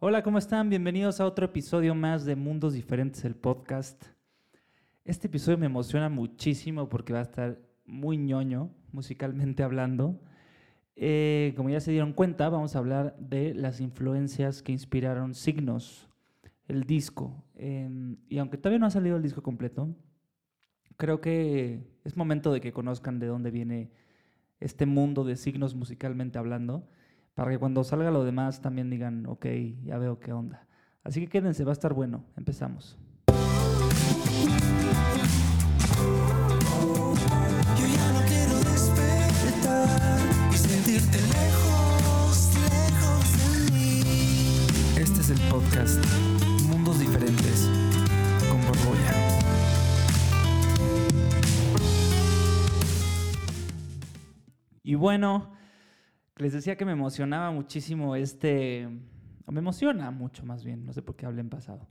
Hola, 0.00 0.22
¿cómo 0.22 0.38
están? 0.38 0.68
Bienvenidos 0.68 1.20
a 1.20 1.24
otro 1.24 1.46
episodio 1.46 1.94
más 1.94 2.24
de 2.24 2.36
Mundos 2.36 2.74
Diferentes, 2.74 3.24
el 3.24 3.36
podcast. 3.36 4.04
Este 5.04 5.28
episodio 5.28 5.56
me 5.56 5.66
emociona 5.66 6.08
muchísimo 6.08 6.88
porque 6.88 7.12
va 7.12 7.20
a 7.20 7.22
estar 7.22 7.58
muy 7.86 8.18
ñoño, 8.18 8.74
musicalmente 8.92 9.62
hablando. 9.62 10.20
Eh, 10.96 11.54
como 11.56 11.70
ya 11.70 11.80
se 11.80 11.92
dieron 11.92 12.12
cuenta, 12.12 12.48
vamos 12.48 12.74
a 12.74 12.80
hablar 12.80 13.16
de 13.18 13.54
las 13.54 13.80
influencias 13.80 14.62
que 14.62 14.72
inspiraron 14.72 15.32
Signos, 15.32 16.10
el 16.66 16.84
disco. 16.84 17.44
Em, 17.54 18.18
y 18.28 18.38
aunque 18.38 18.58
todavía 18.58 18.80
no 18.80 18.86
ha 18.86 18.90
salido 18.90 19.16
el 19.16 19.22
disco 19.22 19.42
completo, 19.42 19.94
creo 20.96 21.20
que 21.20 21.86
es 22.04 22.16
momento 22.16 22.52
de 22.52 22.60
que 22.60 22.72
conozcan 22.72 23.20
de 23.20 23.28
dónde 23.28 23.50
viene 23.50 23.90
este 24.60 24.86
mundo 24.86 25.24
de 25.24 25.36
signos 25.36 25.74
musicalmente 25.74 26.38
hablando, 26.38 26.88
para 27.34 27.50
que 27.50 27.58
cuando 27.58 27.82
salga 27.84 28.10
lo 28.10 28.24
demás 28.24 28.60
también 28.60 28.90
digan, 28.90 29.26
ok, 29.26 29.46
ya 29.84 29.98
veo 29.98 30.20
qué 30.20 30.32
onda. 30.32 30.66
Así 31.02 31.20
que 31.20 31.28
quédense, 31.28 31.64
va 31.64 31.72
a 31.72 31.74
estar 31.74 31.92
bueno. 31.92 32.24
Empezamos. 32.36 32.96
Yo 37.76 37.86
ya 37.86 38.12
no 38.12 38.20
quiero 38.26 38.56
despertar 38.70 39.88
y 40.52 40.56
sentirte 40.56 41.18
lejos, 41.20 42.54
lejos 42.70 43.36
de 43.36 43.72
mí. 43.72 44.00
Este 44.96 45.20
es 45.20 45.30
el 45.30 45.40
podcast 45.50 46.04
Mundos 46.68 47.00
Diferentes 47.00 47.68
con 48.48 48.60
Borbolla. 48.62 49.12
Y 54.84 54.94
bueno, 54.94 55.53
les 56.36 56.52
decía 56.52 56.76
que 56.76 56.84
me 56.84 56.92
emocionaba 56.92 57.50
muchísimo 57.50 58.16
este, 58.16 58.88
o 59.46 59.52
me 59.52 59.60
emociona 59.60 60.10
mucho 60.10 60.44
más 60.44 60.64
bien, 60.64 60.84
no 60.84 60.92
sé 60.92 61.02
por 61.02 61.16
qué 61.16 61.26
hablé 61.26 61.40
en 61.40 61.50
pasado. 61.50 61.88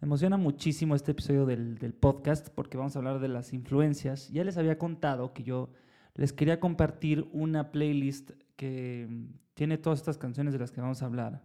Me 0.00 0.06
emociona 0.06 0.36
muchísimo 0.36 0.94
este 0.94 1.12
episodio 1.12 1.46
del, 1.46 1.94
podcast 1.94 2.48
porque 2.48 2.76
vamos 2.76 2.96
a 2.96 2.98
hablar 2.98 3.20
de 3.20 3.28
las 3.28 3.52
influencias. 3.52 4.28
Ya 4.30 4.42
les 4.42 4.56
había 4.56 4.76
contado 4.76 5.32
que 5.32 5.44
yo 5.44 5.70
les 6.14 6.32
quería 6.32 6.58
compartir 6.58 7.28
una 7.32 7.70
playlist 7.70 8.32
que 8.56 9.28
tiene 9.54 9.78
todas 9.78 10.00
estas 10.00 10.18
canciones 10.18 10.52
de 10.54 10.58
las 10.58 10.72
que 10.72 10.80
vamos 10.80 11.02
a 11.02 11.06
hablar. 11.06 11.44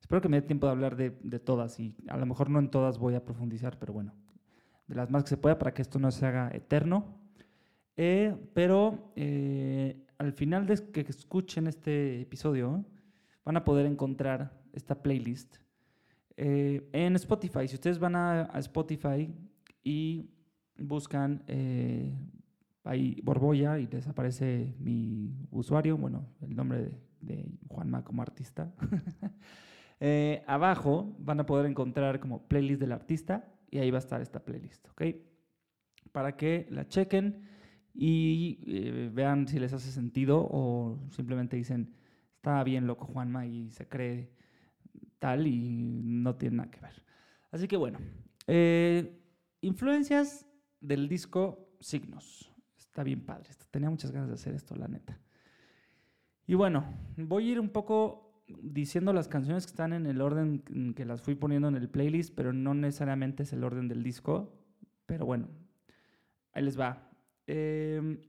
Espero 0.00 0.22
que 0.22 0.28
me 0.30 0.40
dé 0.40 0.46
tiempo 0.46 0.66
de 0.66 0.72
hablar 0.72 0.96
de 0.96 1.38
todas 1.38 1.78
y 1.80 1.94
a 2.08 2.16
lo 2.16 2.24
mejor 2.24 2.48
no 2.48 2.58
en 2.60 2.70
todas 2.70 2.98
voy 2.98 3.14
a 3.14 3.24
profundizar, 3.24 3.78
pero 3.78 3.92
bueno, 3.92 4.14
de 4.86 4.94
las 4.94 5.10
más 5.10 5.24
que 5.24 5.30
se 5.30 5.36
pueda 5.36 5.58
para 5.58 5.74
que 5.74 5.82
esto 5.82 5.98
no 5.98 6.10
se 6.10 6.24
haga 6.24 6.50
eterno. 6.52 7.21
Eh, 7.96 8.34
pero 8.54 9.12
eh, 9.16 10.06
al 10.18 10.32
final 10.32 10.66
de 10.66 10.90
que 10.92 11.00
escuchen 11.00 11.66
este 11.66 12.22
episodio, 12.22 12.84
van 13.44 13.56
a 13.56 13.64
poder 13.64 13.86
encontrar 13.86 14.62
esta 14.72 15.02
playlist 15.02 15.56
eh, 16.36 16.88
en 16.92 17.16
Spotify. 17.16 17.68
Si 17.68 17.74
ustedes 17.74 17.98
van 17.98 18.16
a, 18.16 18.50
Spotify 18.58 19.34
y 19.82 20.30
buscan 20.78 21.42
eh, 21.46 22.16
ahí 22.84 23.20
Borbolla 23.22 23.78
y 23.78 23.86
les 23.88 24.06
aparece 24.06 24.74
mi 24.78 25.46
usuario, 25.50 25.96
bueno, 25.96 26.26
el 26.40 26.54
nombre 26.54 26.78
de, 26.82 27.00
de 27.20 27.58
Juanma 27.68 28.04
como 28.04 28.22
artista. 28.22 28.72
Abajo 30.46 31.14
van 31.20 31.38
a 31.38 31.46
poder 31.46 31.66
encontrar 31.66 32.18
como 32.18 32.48
playlist 32.48 32.80
del 32.80 32.92
artista 32.92 33.52
y 33.70 33.78
ahí 33.78 33.90
va 33.90 33.98
a 33.98 34.00
estar 34.00 34.20
esta 34.20 34.44
playlist, 34.44 34.88
¿ok? 34.88 35.02
Para 36.10 36.36
que 36.36 36.66
la 36.70 36.88
chequen 36.88 37.51
y 37.94 38.58
eh, 38.66 39.10
vean 39.12 39.46
si 39.46 39.58
les 39.58 39.72
hace 39.72 39.90
sentido 39.90 40.38
o 40.50 40.98
simplemente 41.10 41.56
dicen, 41.56 41.94
está 42.36 42.62
bien 42.64 42.86
loco 42.86 43.06
Juanma 43.06 43.46
y 43.46 43.70
se 43.70 43.86
cree 43.88 44.30
tal 45.18 45.46
y 45.46 46.02
no 46.02 46.34
tiene 46.36 46.56
nada 46.56 46.70
que 46.70 46.80
ver. 46.80 47.04
Así 47.50 47.68
que 47.68 47.76
bueno, 47.76 47.98
eh, 48.46 49.20
influencias 49.60 50.46
del 50.80 51.08
disco 51.08 51.76
Signos. 51.80 52.50
Está 52.76 53.02
bien 53.02 53.24
padre. 53.24 53.50
Tenía 53.70 53.90
muchas 53.90 54.10
ganas 54.10 54.28
de 54.28 54.34
hacer 54.34 54.54
esto, 54.54 54.74
la 54.76 54.88
neta. 54.88 55.18
Y 56.46 56.54
bueno, 56.54 56.84
voy 57.16 57.48
a 57.48 57.52
ir 57.52 57.60
un 57.60 57.70
poco 57.70 58.44
diciendo 58.62 59.12
las 59.12 59.28
canciones 59.28 59.64
que 59.64 59.70
están 59.70 59.92
en 59.92 60.06
el 60.06 60.20
orden 60.20 60.62
en 60.74 60.94
que 60.94 61.04
las 61.04 61.22
fui 61.22 61.34
poniendo 61.34 61.68
en 61.68 61.76
el 61.76 61.88
playlist, 61.88 62.34
pero 62.34 62.52
no 62.52 62.74
necesariamente 62.74 63.44
es 63.44 63.52
el 63.52 63.64
orden 63.64 63.88
del 63.88 64.02
disco. 64.02 64.52
Pero 65.06 65.24
bueno, 65.24 65.48
ahí 66.52 66.62
les 66.64 66.78
va. 66.78 67.11
Eh, 67.46 68.20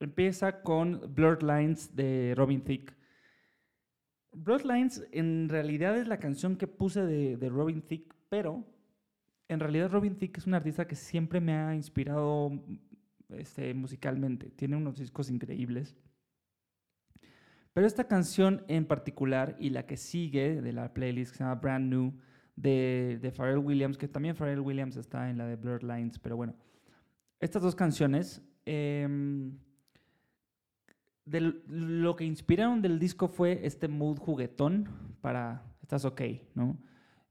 empieza 0.00 0.62
con 0.62 1.14
Blurred 1.14 1.42
Lines 1.42 1.94
de 1.94 2.34
Robin 2.36 2.62
Thicke. 2.62 2.94
Blurred 4.32 4.66
Lines 4.66 5.06
en 5.12 5.48
realidad 5.48 5.96
es 5.96 6.08
la 6.08 6.18
canción 6.18 6.56
que 6.56 6.66
puse 6.66 7.02
de, 7.02 7.36
de 7.36 7.48
Robin 7.48 7.80
Thicke, 7.80 8.14
pero 8.28 8.64
en 9.48 9.60
realidad 9.60 9.90
Robin 9.90 10.16
Thicke 10.16 10.38
es 10.38 10.46
un 10.46 10.54
artista 10.54 10.86
que 10.86 10.96
siempre 10.96 11.40
me 11.40 11.54
ha 11.54 11.74
inspirado 11.74 12.52
este, 13.30 13.72
musicalmente. 13.74 14.50
Tiene 14.50 14.76
unos 14.76 14.98
discos 14.98 15.30
increíbles. 15.30 15.96
Pero 17.72 17.86
esta 17.86 18.08
canción 18.08 18.64
en 18.68 18.86
particular 18.86 19.56
y 19.58 19.70
la 19.70 19.86
que 19.86 19.96
sigue 19.96 20.62
de 20.62 20.72
la 20.72 20.94
playlist 20.94 21.32
que 21.32 21.38
se 21.38 21.44
llama 21.44 21.56
Brand 21.56 21.90
New 21.90 22.14
de, 22.56 23.18
de 23.20 23.30
Pharrell 23.30 23.58
Williams, 23.58 23.98
que 23.98 24.08
también 24.08 24.34
Pharrell 24.34 24.60
Williams 24.60 24.96
está 24.96 25.28
en 25.28 25.38
la 25.38 25.46
de 25.46 25.56
Blurred 25.56 25.82
Lines, 25.82 26.18
pero 26.18 26.36
bueno, 26.36 26.54
estas 27.38 27.62
dos 27.62 27.74
canciones, 27.74 28.42
eh, 28.66 29.08
del- 31.24 31.62
lo 31.68 32.16
que 32.16 32.24
inspiraron 32.24 32.82
del 32.82 32.98
disco 32.98 33.28
fue 33.28 33.60
este 33.66 33.88
mood 33.88 34.18
juguetón 34.18 34.88
para 35.20 35.62
Estás 35.82 36.04
OK, 36.04 36.20
¿no? 36.54 36.76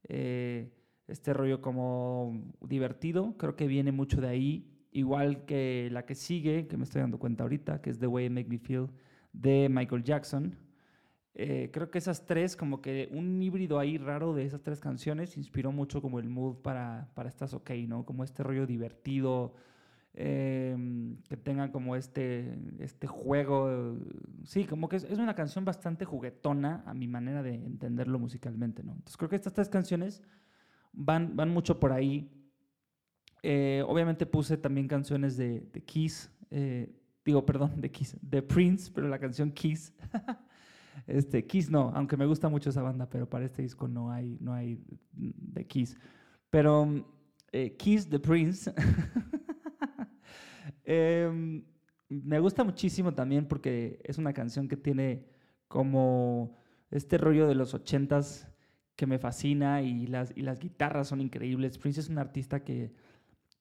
Eh, 0.04 0.72
este 1.08 1.32
rollo 1.34 1.60
como 1.60 2.42
divertido, 2.62 3.36
creo 3.36 3.54
que 3.54 3.66
viene 3.66 3.92
mucho 3.92 4.20
de 4.20 4.28
ahí, 4.28 4.66
igual 4.92 5.44
que 5.44 5.88
la 5.92 6.06
que 6.06 6.14
sigue, 6.14 6.66
que 6.66 6.76
me 6.78 6.84
estoy 6.84 7.02
dando 7.02 7.18
cuenta 7.18 7.44
ahorita, 7.44 7.82
que 7.82 7.90
es 7.90 7.98
The 7.98 8.06
Way 8.06 8.26
You 8.28 8.32
Make 8.34 8.48
Me 8.48 8.58
Feel 8.58 8.88
de 9.32 9.68
Michael 9.70 10.02
Jackson. 10.04 10.56
Eh, 11.34 11.70
creo 11.72 11.90
que 11.90 11.98
esas 11.98 12.24
tres, 12.26 12.56
como 12.56 12.80
que 12.80 13.08
un 13.12 13.42
híbrido 13.42 13.78
ahí 13.78 13.98
raro 13.98 14.34
de 14.34 14.44
esas 14.44 14.62
tres 14.62 14.80
canciones, 14.80 15.36
inspiró 15.36 15.70
mucho 15.72 16.00
como 16.02 16.18
el 16.18 16.28
mood 16.30 16.56
para, 16.62 17.10
para 17.14 17.28
Estás 17.28 17.52
OK, 17.54 17.70
¿no? 17.88 18.06
Como 18.06 18.24
este 18.24 18.42
rollo 18.42 18.66
divertido, 18.66 19.54
eh, 20.18 20.74
que 21.28 21.36
tengan 21.36 21.70
como 21.70 21.94
este, 21.94 22.58
este 22.78 23.06
juego. 23.06 23.98
Sí, 24.44 24.64
como 24.64 24.88
que 24.88 24.96
es, 24.96 25.04
es 25.04 25.18
una 25.18 25.34
canción 25.34 25.66
bastante 25.66 26.06
juguetona 26.06 26.82
a 26.86 26.94
mi 26.94 27.06
manera 27.06 27.42
de 27.42 27.54
entenderlo 27.54 28.18
musicalmente, 28.18 28.82
¿no? 28.82 28.92
Entonces 28.92 29.16
creo 29.18 29.28
que 29.28 29.36
estas 29.36 29.52
tres 29.52 29.68
canciones 29.68 30.22
van, 30.94 31.36
van 31.36 31.50
mucho 31.50 31.78
por 31.78 31.92
ahí. 31.92 32.32
Eh, 33.42 33.84
obviamente 33.86 34.24
puse 34.24 34.56
también 34.56 34.88
canciones 34.88 35.36
de, 35.36 35.60
de 35.70 35.84
Kiss, 35.84 36.32
eh, 36.50 36.98
digo, 37.22 37.44
perdón, 37.44 37.78
de 37.80 37.90
Kiss, 37.90 38.16
de 38.22 38.40
Prince, 38.40 38.90
pero 38.92 39.08
la 39.08 39.18
canción 39.18 39.52
Kiss. 39.52 39.92
este, 41.06 41.46
Kiss 41.46 41.70
no, 41.70 41.92
aunque 41.94 42.16
me 42.16 42.24
gusta 42.24 42.48
mucho 42.48 42.70
esa 42.70 42.80
banda, 42.80 43.08
pero 43.10 43.28
para 43.28 43.44
este 43.44 43.60
disco 43.60 43.86
no 43.86 44.10
hay, 44.10 44.38
no 44.40 44.54
hay 44.54 44.82
de 45.12 45.66
Kiss. 45.66 45.94
Pero 46.48 47.06
eh, 47.52 47.76
Kiss 47.76 48.08
de 48.08 48.18
Prince. 48.18 48.72
Em, 50.86 51.64
me 52.08 52.38
gusta 52.38 52.62
muchísimo 52.64 53.12
también 53.12 53.46
porque 53.46 54.00
es 54.04 54.18
una 54.18 54.32
canción 54.32 54.68
que 54.68 54.76
tiene 54.76 55.26
como 55.68 56.56
este 56.90 57.18
rollo 57.18 57.48
de 57.48 57.56
los 57.56 57.74
ochentas 57.74 58.48
que 58.94 59.06
me 59.06 59.18
fascina 59.18 59.82
y 59.82 60.06
las, 60.06 60.32
y 60.36 60.42
las 60.42 60.60
guitarras 60.60 61.08
son 61.08 61.20
increíbles. 61.20 61.76
Prince 61.76 62.00
es 62.00 62.08
un 62.08 62.18
artista 62.18 62.62
que, 62.62 62.94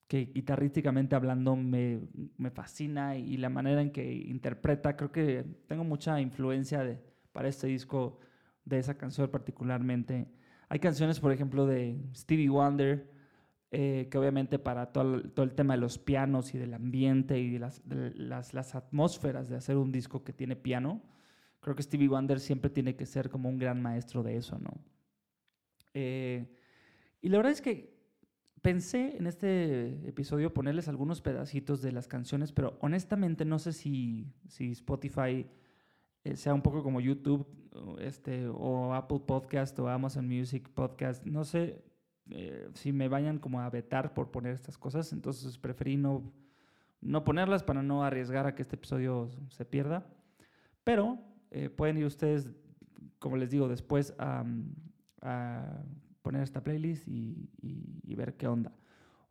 que 0.08 0.26
guitarrísticamente 0.26 1.16
hablando 1.16 1.56
me, 1.56 2.00
me 2.38 2.52
fascina 2.52 3.18
y 3.18 3.38
la 3.38 3.50
manera 3.50 3.82
en 3.82 3.92
que 3.92 4.14
interpreta, 4.14 4.96
creo 4.96 5.12
que 5.12 5.44
tengo 5.68 5.84
mucha 5.84 6.22
influencia 6.22 6.84
de, 6.84 7.02
para 7.32 7.48
este 7.50 7.68
disco 7.68 8.20
de 8.64 8.80
esa 8.80 8.98
canción 8.98 9.30
particularmente. 9.30 10.28
Hay 10.70 10.80
canciones, 10.80 11.20
por 11.20 11.32
ejemplo, 11.32 11.66
de 11.66 12.00
Stevie 12.16 12.50
Wonder, 12.50 13.15
eh, 13.78 14.08
que 14.10 14.18
obviamente 14.18 14.58
para 14.58 14.94
todo 14.94 15.44
el, 15.44 15.54
tema 15.54 15.74
de 15.74 15.82
los 15.82 16.00
pianos 16.00 16.56
y 16.56 16.58
del 16.58 16.74
ambiente 16.74 17.42
y 17.42 17.60
las, 17.60 17.82
las, 17.86 18.54
las 18.54 18.74
atmósferas 18.74 19.50
de 19.50 19.58
hacer 19.58 19.76
un 19.76 19.92
disco 19.92 20.24
que 20.24 20.32
tiene 20.32 20.56
piano, 20.56 21.02
creo 21.60 21.76
que 21.76 21.84
Stevie 21.84 22.08
Wonder 22.08 22.40
siempre 22.40 22.70
tiene 22.70 22.96
que 22.96 23.06
ser 23.06 23.30
como 23.30 23.50
un 23.50 23.58
gran 23.58 23.82
maestro 23.82 24.24
de 24.24 24.38
eso, 24.38 24.58
¿no? 24.60 24.72
Eh, 25.94 26.46
y 27.22 27.28
la 27.28 27.36
verdad 27.36 27.52
es 27.52 27.62
que 27.62 27.94
pensé 28.62 29.18
en 29.18 29.28
este 29.28 30.08
episodio 30.08 30.54
ponerles 30.54 30.88
algunos 30.88 31.20
pedacitos 31.20 31.82
de 31.82 31.92
las 31.92 32.08
canciones, 32.08 32.54
pero 32.54 32.78
honestamente 32.80 33.44
no 33.44 33.60
sé 33.60 33.74
si, 33.74 34.32
si 34.48 34.72
Spotify 34.72 35.48
eh, 36.24 36.38
sea 36.38 36.54
un 36.54 36.62
poco 36.62 36.82
como 36.82 37.02
YouTube 37.02 37.46
este, 38.00 38.48
o 38.48 38.94
Apple 38.94 39.20
Podcast 39.28 39.78
o 39.80 39.90
Amazon 39.90 40.30
Music 40.30 40.70
Podcast. 40.70 41.26
No 41.26 41.44
sé 41.44 41.84
eh, 42.32 42.70
si 42.74 42.92
me 42.92 43.08
vayan 43.08 43.40
como 43.40 43.62
a 43.62 43.70
vetar 43.70 44.14
por 44.14 44.32
poner 44.32 44.54
estas 44.54 44.78
cosas, 44.78 45.12
entonces 45.14 45.58
preferí 45.58 45.98
no, 45.98 46.32
no 47.02 47.24
ponerlas 47.24 47.64
para 47.64 47.84
no 47.84 48.04
arriesgar 48.04 48.46
a 48.48 48.56
que 48.56 48.62
este 48.64 48.76
episodio 48.76 49.30
se 49.50 49.66
pierda. 49.66 50.06
Pero 50.84 51.20
eh, 51.52 51.70
pueden 51.70 51.98
ir 51.98 52.06
ustedes, 52.06 52.50
como 53.20 53.38
les 53.38 53.50
digo, 53.52 53.68
después 53.68 54.14
a, 54.20 54.44
a 55.22 55.84
poner 56.22 56.44
esta 56.44 56.64
playlist 56.64 57.08
y, 57.08 57.50
y- 57.62 58.02
y 58.04 58.16
ver 58.16 58.36
qué 58.36 58.48
onda. 58.48 58.72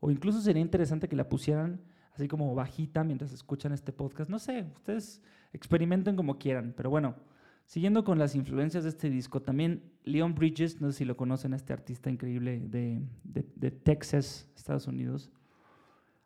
O 0.00 0.10
incluso 0.10 0.40
sería 0.40 0.62
interesante 0.62 1.08
que 1.08 1.16
la 1.16 1.28
pusieran 1.28 1.80
así 2.12 2.28
como 2.28 2.54
bajita 2.54 3.02
mientras 3.02 3.32
escuchan 3.32 3.72
este 3.72 3.92
podcast. 3.92 4.30
No 4.30 4.38
sé, 4.38 4.66
ustedes 4.74 5.20
experimenten 5.52 6.14
como 6.16 6.38
quieran, 6.38 6.72
pero 6.76 6.90
bueno, 6.90 7.16
siguiendo 7.64 8.04
con 8.04 8.18
las 8.18 8.34
influencias 8.34 8.84
de 8.84 8.90
este 8.90 9.10
disco, 9.10 9.42
también 9.42 9.82
Leon 10.04 10.34
Bridges, 10.34 10.80
no 10.80 10.90
sé 10.90 10.98
si 10.98 11.04
lo 11.04 11.16
conocen, 11.16 11.54
este 11.54 11.72
artista 11.72 12.10
increíble 12.10 12.60
de, 12.60 13.70
Texas, 13.70 14.48
Estados 14.56 14.86
Unidos. 14.86 15.30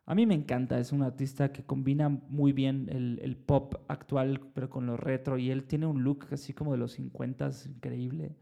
A 0.05 0.15
mí 0.15 0.25
me 0.25 0.33
encanta, 0.33 0.79
es 0.79 0.91
un 0.91 1.03
artista 1.03 1.51
que 1.51 1.63
combina 1.63 2.09
muy 2.09 2.51
bien 2.51 2.89
el, 2.89 3.37
pop 3.37 3.75
actual, 3.87 4.41
pero 4.53 4.69
con 4.69 4.85
lo 4.85 4.97
retro, 4.97 5.37
y 5.37 5.51
él 5.51 5.65
tiene 5.65 5.85
un 5.85 6.03
look 6.03 6.27
así 6.31 6.53
como 6.53 6.71
de 6.71 6.79
los 6.79 6.93
50 6.93 7.51
increíble. 7.67 8.35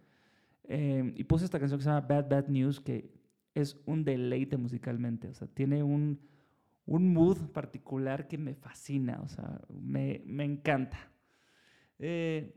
Eh, 0.64 1.14
y 1.16 1.24
puse 1.26 1.46
esta 1.46 1.60
canción 1.60 1.80
que 1.80 1.84
se 1.84 1.90
llama 1.90 2.08
Bad 2.08 2.30
Bad 2.30 2.48
News, 2.48 2.80
que 2.80 3.12
es 3.54 3.80
un 3.86 4.04
deleite 4.04 4.58
musicalmente, 4.58 5.30
o 5.30 5.34
sea, 5.34 5.48
tiene 5.48 5.84
un, 5.84 6.20
un 6.86 7.14
mood 7.14 7.50
particular 7.52 8.28
que 8.28 8.38
me 8.38 8.56
fascina, 8.56 9.20
o 9.24 9.28
sea, 9.28 9.62
me, 9.70 10.22
me 10.26 10.46
encanta. 10.46 11.12
Eh, 12.00 12.54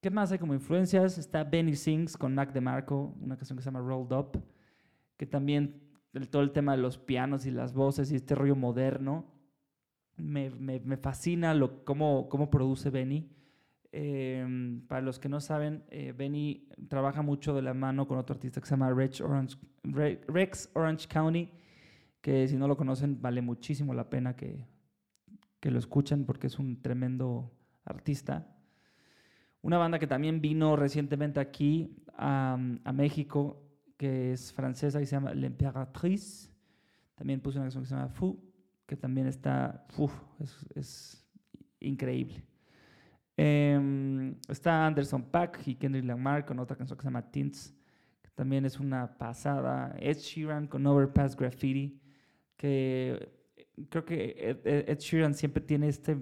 ¿Qué 0.00 0.10
más 0.10 0.32
hay 0.32 0.38
como 0.38 0.54
influencias? 0.54 1.18
Está 1.18 1.44
Benny 1.44 1.76
Sings 1.76 2.16
con 2.16 2.34
Mac 2.34 2.52
DeMarco, 2.52 3.14
una 3.20 3.36
canción 3.36 3.56
que 3.58 3.62
se 3.62 3.66
llama 3.70 3.80
Rolled 3.86 4.16
Up, 4.16 4.42
que 5.16 5.26
también 5.26 5.82
el- 6.14 6.28
todo 6.28 6.42
el 6.42 6.52
tema 6.52 6.72
de 6.72 6.78
los 6.78 6.96
pianos 6.98 7.44
y 7.46 7.50
las 7.50 7.74
voces 7.74 8.10
y 8.10 8.16
este 8.16 8.34
rollo 8.34 8.56
moderno, 8.56 9.26
me, 10.16 10.50
me- 10.50 10.80
me 10.80 10.96
fascina 10.96 11.52
lo, 11.54 11.84
cómo, 11.84 12.28
cómo 12.28 12.50
produce 12.50 12.90
Benny. 12.90 13.30
Eh, 13.92 14.80
para 14.88 15.02
los 15.02 15.18
que 15.18 15.28
no 15.28 15.40
saben, 15.40 15.84
eh, 15.90 16.12
Benny 16.16 16.68
trabaja 16.88 17.22
mucho 17.22 17.54
de 17.54 17.62
la 17.62 17.74
mano 17.74 18.06
con 18.06 18.18
otro 18.18 18.34
artista 18.34 18.60
que 18.60 18.66
se 18.66 18.70
llama 18.72 18.90
Rex 18.92 19.20
Orange, 19.20 19.56
Re- 19.82 20.20
Rex 20.28 20.70
Orange 20.74 21.08
County, 21.08 21.50
que 22.20 22.46
si 22.48 22.56
no 22.56 22.68
lo 22.68 22.76
conocen 22.76 23.20
vale 23.20 23.42
muchísimo 23.42 23.92
la 23.92 24.08
pena 24.08 24.36
que, 24.36 24.66
que 25.58 25.70
lo 25.70 25.78
escuchen 25.78 26.24
porque 26.24 26.46
es 26.46 26.58
un 26.58 26.80
tremendo 26.80 27.50
artista. 27.84 28.56
Una 29.62 29.78
banda 29.78 29.98
que 29.98 30.06
también 30.06 30.40
vino 30.40 30.76
recientemente 30.76 31.40
aquí 31.40 31.94
a, 32.14 32.58
a 32.84 32.92
México, 32.92 33.62
que 33.96 34.32
es 34.32 34.52
francesa 34.52 35.02
y 35.02 35.06
se 35.06 35.16
llama 35.16 35.34
L'Impératrice. 35.34 36.50
También 37.14 37.40
puse 37.40 37.58
una 37.58 37.66
canción 37.66 37.82
que 37.82 37.88
se 37.88 37.94
llama 37.94 38.08
Fou, 38.08 38.40
que 38.86 38.96
también 38.96 39.26
está, 39.26 39.86
uf, 39.98 40.12
es, 40.74 41.22
increíble. 41.80 42.42
Em, 43.36 44.34
está 44.48 44.86
Anderson 44.86 45.22
Paak 45.22 45.66
y 45.66 45.74
Kendrick 45.74 46.06
Lamar 46.06 46.46
con 46.46 46.58
otra 46.58 46.76
canción 46.76 46.96
que 46.96 47.02
se 47.02 47.08
llama 47.08 47.30
Tints, 47.30 47.74
que 48.22 48.30
también 48.30 48.64
es 48.64 48.80
una 48.80 49.18
pasada. 49.18 49.94
Ed 49.98 50.16
Sheeran 50.16 50.66
con 50.66 50.86
Overpass 50.86 51.36
Graffiti, 51.36 52.00
que 52.56 53.30
creo 53.90 54.04
que 54.06 54.60
Ed 54.64 54.98
Sheeran 54.98 55.34
siempre 55.34 55.62
tiene 55.62 55.88
este, 55.88 56.16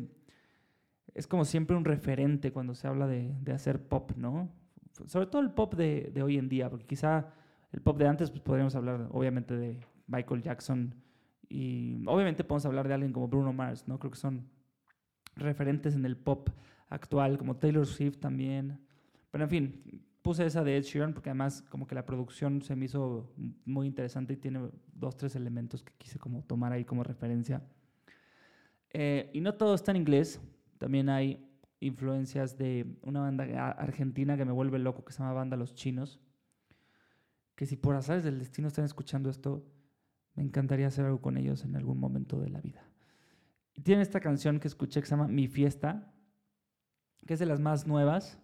es 1.19 1.27
como 1.27 1.45
siempre 1.45 1.77
un 1.77 1.85
referente 1.85 2.53
cuando 2.53 2.77
se 2.77 2.87
habla 2.87 3.09
de, 3.09 3.35
de 3.41 3.53
hacer 3.53 3.83
pop, 3.83 4.13
¿no? 4.17 4.49
Sobre 5.07 5.27
todo 5.27 5.43
el 5.43 5.51
pop 5.51 5.75
de, 5.75 6.13
de 6.15 6.23
hoy 6.23 6.39
en 6.39 6.49
día, 6.49 6.71
porque 6.71 6.87
quizá 6.87 7.33
el 7.73 7.81
pop 7.83 7.99
de 7.99 8.07
antes 8.07 8.31
pues 8.31 8.41
podríamos 8.41 8.77
hablar 8.77 9.09
obviamente 9.11 9.57
de 9.57 9.81
Michael 10.07 10.43
Jackson 10.43 10.95
y 11.49 12.05
obviamente 12.07 12.45
podemos 12.45 12.67
hablar 12.67 12.87
de 12.87 12.95
alguien 12.95 13.13
como 13.13 13.27
Bruno 13.27 13.53
Mars, 13.53 13.89
¿no? 13.89 13.99
Creo 13.99 14.13
que 14.13 14.17
son 14.17 14.49
referentes 15.35 15.97
en 15.97 16.05
el 16.05 16.17
pop 16.17 16.51
actual, 16.89 17.37
como 17.37 17.57
Taylor 17.57 17.85
Swift 17.85 18.19
también. 18.19 18.79
Pero 19.33 19.43
en 19.43 19.51
fin, 19.51 20.05
puse 20.23 20.47
esa 20.47 20.63
de 20.63 20.77
Ed 20.77 20.85
Sheeran 20.85 21.15
porque 21.15 21.31
además 21.31 21.63
como 21.69 21.89
que 21.89 21.97
la 21.97 22.07
producción 22.07 22.63
se 22.63 22.77
me 22.77 22.85
hizo 22.85 23.33
muy 23.65 23.89
interesante 23.89 24.35
y 24.35 24.37
tiene 24.37 24.71
dos, 24.93 25.17
tres 25.17 25.35
elementos 25.35 25.83
que 25.83 25.93
quise 25.99 26.21
como 26.21 26.45
tomar 26.45 26.73
ahí 26.73 26.85
como 26.85 27.03
referencia. 27.03 27.61
Eh, 28.91 29.31
y 29.35 29.41
no 29.41 29.55
todo 29.55 29.75
está 29.75 29.91
en 29.91 29.97
inglés, 29.97 30.41
también 30.79 31.09
hay 31.09 31.45
influencias 31.81 32.57
de 32.57 32.99
una 33.03 33.21
banda 33.21 33.71
argentina 33.71 34.37
que 34.37 34.45
me 34.45 34.53
vuelve 34.53 34.79
loco 34.79 35.05
que 35.05 35.13
se 35.13 35.21
llama 35.21 35.33
Banda 35.33 35.57
Los 35.57 35.75
Chinos, 35.75 36.21
que 37.55 37.67
si 37.67 37.77
por 37.77 37.95
azares 37.95 38.25
del 38.25 38.39
destino 38.39 38.69
están 38.69 38.85
escuchando 38.85 39.31
esto, 39.31 39.65
me 40.35 40.43
encantaría 40.43 40.87
hacer 40.87 41.05
algo 41.05 41.21
con 41.21 41.37
ellos 41.37 41.65
en 41.65 41.77
algún 41.77 41.99
momento 41.99 42.41
de 42.41 42.51
la 42.51 42.61
vida. 42.61 42.85
Y 43.75 43.83
tienen 43.83 44.03
esta 44.03 44.21
canción 44.21 44.61
que 44.61 44.69
escuché 44.69 45.01
que 45.01 45.07
se 45.07 45.11
llama 45.11 45.29
Mi 45.29 45.49
Fiesta, 45.49 46.13
que 47.27 47.35
es 47.35 47.41
de 47.41 47.47
las 47.47 47.61
más 47.61 47.87
nuevas 47.87 48.41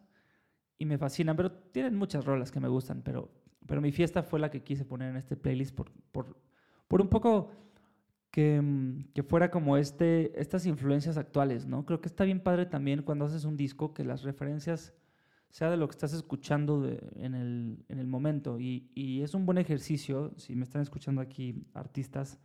y 0.78 0.86
me 0.86 0.98
fascinan, 0.98 1.36
pero 1.36 1.52
tienen 1.52 1.96
muchas 1.96 2.25
rolas 2.25 2.50
que 2.50 2.60
me 2.60 2.69
gustan, 2.69 3.02
pero, 3.02 3.31
pero 3.66 3.81
Mi 3.81 3.92
Fiesta 3.92 4.22
fue 4.22 4.40
la 4.40 4.50
que 4.50 4.62
quise 4.62 4.84
poner 4.84 5.10
en 5.10 5.16
este 5.16 5.36
playlist 5.36 5.75
por, 5.75 5.92
por, 6.12 6.36
por 6.88 7.00
un 7.00 7.08
poco 7.08 7.52
que, 8.34 8.60
mm, 8.60 9.12
que 9.14 9.22
fuera 9.22 9.48
como 9.52 9.76
este, 9.76 10.32
estas 10.40 10.66
influencias 10.66 11.16
actuales, 11.19 11.66
¿no? 11.69 11.86
Creo 11.86 12.00
que 12.00 12.08
está 12.08 12.25
bien 12.25 12.40
padre 12.40 12.66
también 12.66 13.02
cuando 13.04 13.26
haces 13.26 13.44
un 13.44 13.56
disco 13.56 13.94
que 13.94 14.02
las 14.02 14.25
referencias 14.25 14.92
sea 15.50 15.70
de 15.70 15.76
lo 15.76 15.86
que 15.86 15.92
estás 15.92 16.12
escuchando 16.14 16.82
de- 16.82 16.98
en, 17.14 17.34
el, 17.36 17.84
en 17.88 18.00
el 18.00 18.08
momento. 18.08 18.58
Y, 18.58 18.90
y 18.92 19.22
es 19.22 19.34
un 19.34 19.46
buen 19.46 19.58
ejercicio, 19.58 20.32
si 20.36 20.56
me 20.56 20.64
están 20.64 20.82
escuchando 20.82 21.20
aquí 21.20 21.64
artistas 21.75 22.40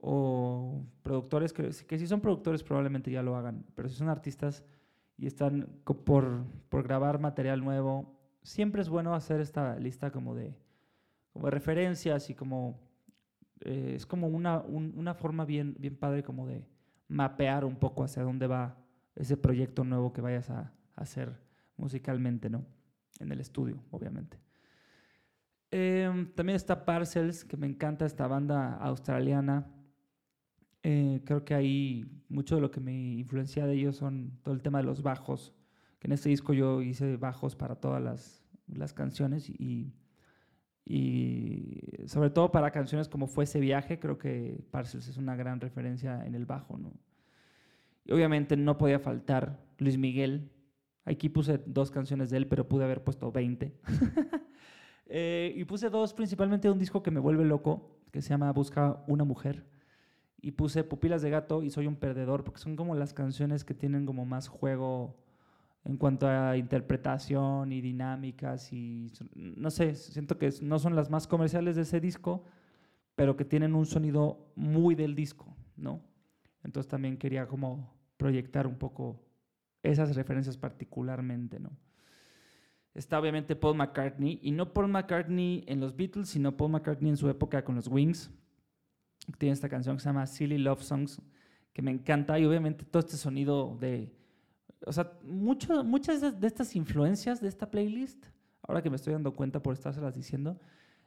o 0.00 0.84
productores, 1.04 1.52
que, 1.52 1.70
que 1.86 1.98
si 2.00 2.08
son 2.08 2.20
productores 2.20 2.64
probablemente 2.64 3.12
ya 3.12 3.22
lo 3.22 3.36
hagan, 3.36 3.64
pero 3.76 3.88
si 3.88 3.94
son 3.94 4.08
artistas 4.08 4.64
y 5.16 5.26
están 5.28 5.68
por, 6.04 6.44
por 6.68 6.82
grabar 6.82 7.20
material 7.20 7.62
nuevo, 7.62 8.18
siempre 8.42 8.82
es 8.82 8.88
bueno 8.88 9.14
hacer 9.14 9.40
esta 9.40 9.78
lista 9.78 10.10
como 10.10 10.34
de, 10.34 10.56
como 11.32 11.44
de 11.44 11.52
referencias 11.52 12.28
y 12.28 12.34
como 12.34 12.80
eh, 13.64 13.94
es 13.96 14.06
como 14.06 14.28
una, 14.28 14.60
un- 14.60 14.92
una 14.96 15.14
forma 15.14 15.44
bien, 15.44 15.74
bien 15.78 15.96
padre 15.96 16.22
como 16.22 16.46
de 16.46 16.66
mapear 17.08 17.64
un 17.64 17.76
poco 17.76 18.04
hacia 18.04 18.22
dónde 18.22 18.46
va 18.46 18.76
ese 19.16 19.36
proyecto 19.36 19.84
nuevo 19.84 20.12
que 20.12 20.20
vayas 20.20 20.50
a, 20.50 20.60
a 20.96 21.02
hacer 21.02 21.38
musicalmente, 21.76 22.48
¿no? 22.50 22.64
En 23.20 23.32
el 23.32 23.40
estudio, 23.40 23.82
obviamente. 23.90 24.38
Em, 25.70 26.26
también 26.34 26.56
está 26.56 26.84
Parcels, 26.84 27.44
que 27.44 27.56
me 27.56 27.66
encanta 27.66 28.04
esta 28.04 28.26
banda 28.26 28.74
australiana. 28.76 29.66
Eh, 30.82 31.22
creo 31.24 31.44
que 31.44 31.54
ahí 31.54 32.04
mucho 32.28 32.56
de 32.56 32.60
lo 32.60 32.70
que 32.70 32.80
me 32.80 32.92
influencia 33.14 33.66
de 33.66 33.74
ellos 33.74 33.96
son 33.96 34.38
todo 34.42 34.54
el 34.54 34.62
tema 34.62 34.78
de 34.78 34.84
los 34.84 35.02
bajos, 35.02 35.54
que 36.00 36.08
en 36.08 36.12
este 36.12 36.28
disco 36.28 36.52
yo 36.52 36.82
hice 36.82 37.16
bajos 37.16 37.54
para 37.54 37.76
todas 37.76 38.02
las, 38.02 38.44
las 38.66 38.92
canciones 38.92 39.48
y, 39.48 39.92
y 40.84 41.80
sobre 42.06 42.30
todo 42.30 42.50
para 42.50 42.70
canciones 42.70 43.08
como 43.08 43.26
Fue 43.26 43.44
ese 43.44 43.60
viaje, 43.60 43.98
creo 43.98 44.18
que 44.18 44.64
Parcels 44.70 45.08
es 45.08 45.16
una 45.16 45.36
gran 45.36 45.60
referencia 45.60 46.24
en 46.26 46.34
el 46.34 46.46
bajo, 46.46 46.76
¿no? 46.76 46.92
Y 48.04 48.12
obviamente 48.12 48.56
no 48.56 48.78
podía 48.78 48.98
faltar 48.98 49.60
Luis 49.78 49.96
Miguel. 49.96 50.50
Aquí 51.04 51.28
puse 51.28 51.58
dos 51.66 51.90
canciones 51.90 52.30
de 52.30 52.38
él, 52.38 52.48
pero 52.48 52.68
pude 52.68 52.84
haber 52.84 53.02
puesto 53.02 53.30
20. 53.30 53.72
Eh, 55.14 55.52
y 55.56 55.64
puse 55.66 55.90
dos, 55.90 56.14
principalmente 56.14 56.70
un 56.70 56.78
disco 56.78 57.02
que 57.02 57.10
me 57.10 57.20
vuelve 57.20 57.44
loco, 57.44 58.00
que 58.12 58.22
se 58.22 58.30
llama 58.30 58.50
Busca 58.50 59.04
una 59.06 59.24
mujer. 59.24 59.66
Y 60.40 60.52
puse 60.52 60.84
Pupilas 60.84 61.20
de 61.20 61.28
Gato 61.28 61.62
y 61.62 61.68
Soy 61.68 61.86
un 61.86 61.96
Perdedor, 61.96 62.44
porque 62.44 62.60
son 62.60 62.76
como 62.76 62.94
las 62.94 63.12
canciones 63.12 63.62
que 63.62 63.74
tienen 63.74 64.06
como 64.06 64.24
más 64.24 64.48
juego 64.48 65.21
en 65.84 65.96
cuanto 65.96 66.28
a 66.28 66.56
interpretación 66.56 67.72
y 67.72 67.80
dinámicas. 67.80 68.72
Y 68.72 69.12
no 69.34 69.70
sé, 69.70 69.94
siento 69.94 70.38
que 70.38 70.50
no 70.62 70.78
son 70.78 70.94
las 70.94 71.10
más 71.10 71.26
comerciales 71.26 71.76
de 71.76 71.82
ese 71.82 72.00
disco, 72.00 72.44
pero 73.14 73.36
que 73.36 73.44
tienen 73.44 73.74
un 73.74 73.86
sonido 73.86 74.52
muy 74.54 74.94
del 74.94 75.14
disco, 75.14 75.56
¿no? 75.76 76.02
Entonces 76.64 76.88
también 76.88 77.16
quería 77.16 77.46
como 77.46 77.94
proyectar 78.16 78.66
un 78.66 78.76
poco 78.76 79.20
esas 79.82 80.14
referencias 80.14 80.56
particularmente, 80.56 81.58
¿no? 81.58 81.70
Está 82.94 83.18
obviamente 83.18 83.56
Paul 83.56 83.76
McCartney, 83.76 84.38
y 84.42 84.50
no 84.50 84.72
Paul 84.72 84.88
McCartney 84.88 85.64
en 85.66 85.80
los 85.80 85.96
Beatles, 85.96 86.28
sino 86.28 86.56
Paul 86.56 86.72
McCartney 86.72 87.10
en 87.10 87.16
su 87.16 87.28
época 87.28 87.64
con 87.64 87.74
los 87.74 87.88
Wings. 87.88 88.30
Tiene 89.38 89.54
esta 89.54 89.68
canción 89.68 89.96
que 89.96 90.02
se 90.02 90.08
llama 90.08 90.26
Silly 90.26 90.58
Love 90.58 90.82
Songs, 90.82 91.22
que 91.72 91.80
me 91.80 91.90
encanta, 91.90 92.38
y 92.38 92.44
obviamente 92.44 92.84
todo 92.84 93.00
este 93.00 93.16
sonido 93.16 93.76
de... 93.80 94.14
O 94.86 94.92
sea, 94.92 95.12
muchas 95.24 96.40
de 96.40 96.46
estas 96.46 96.74
influencias 96.76 97.40
de 97.40 97.48
esta 97.48 97.70
playlist, 97.70 98.26
ahora 98.62 98.82
que 98.82 98.90
me 98.90 98.96
estoy 98.96 99.12
dando 99.12 99.34
cuenta 99.34 99.62
por 99.62 99.74
estárselas 99.74 100.14
diciendo, 100.14 100.58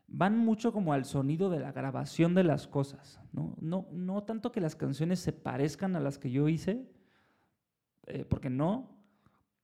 van 0.07 0.37
mucho 0.37 0.71
como 0.71 0.93
al 0.93 1.05
sonido 1.05 1.49
de 1.49 1.59
la 1.59 1.71
grabación 1.71 2.35
de 2.35 2.43
las 2.43 2.67
cosas, 2.67 3.19
¿no? 3.31 3.55
No, 3.59 3.87
no 3.91 4.23
tanto 4.23 4.51
que 4.51 4.61
las 4.61 4.75
canciones 4.75 5.19
se 5.19 5.33
parezcan 5.33 5.95
a 5.95 5.99
las 5.99 6.17
que 6.17 6.31
yo 6.31 6.47
hice, 6.47 6.87
eh, 8.07 8.25
porque 8.25 8.49
no, 8.49 8.95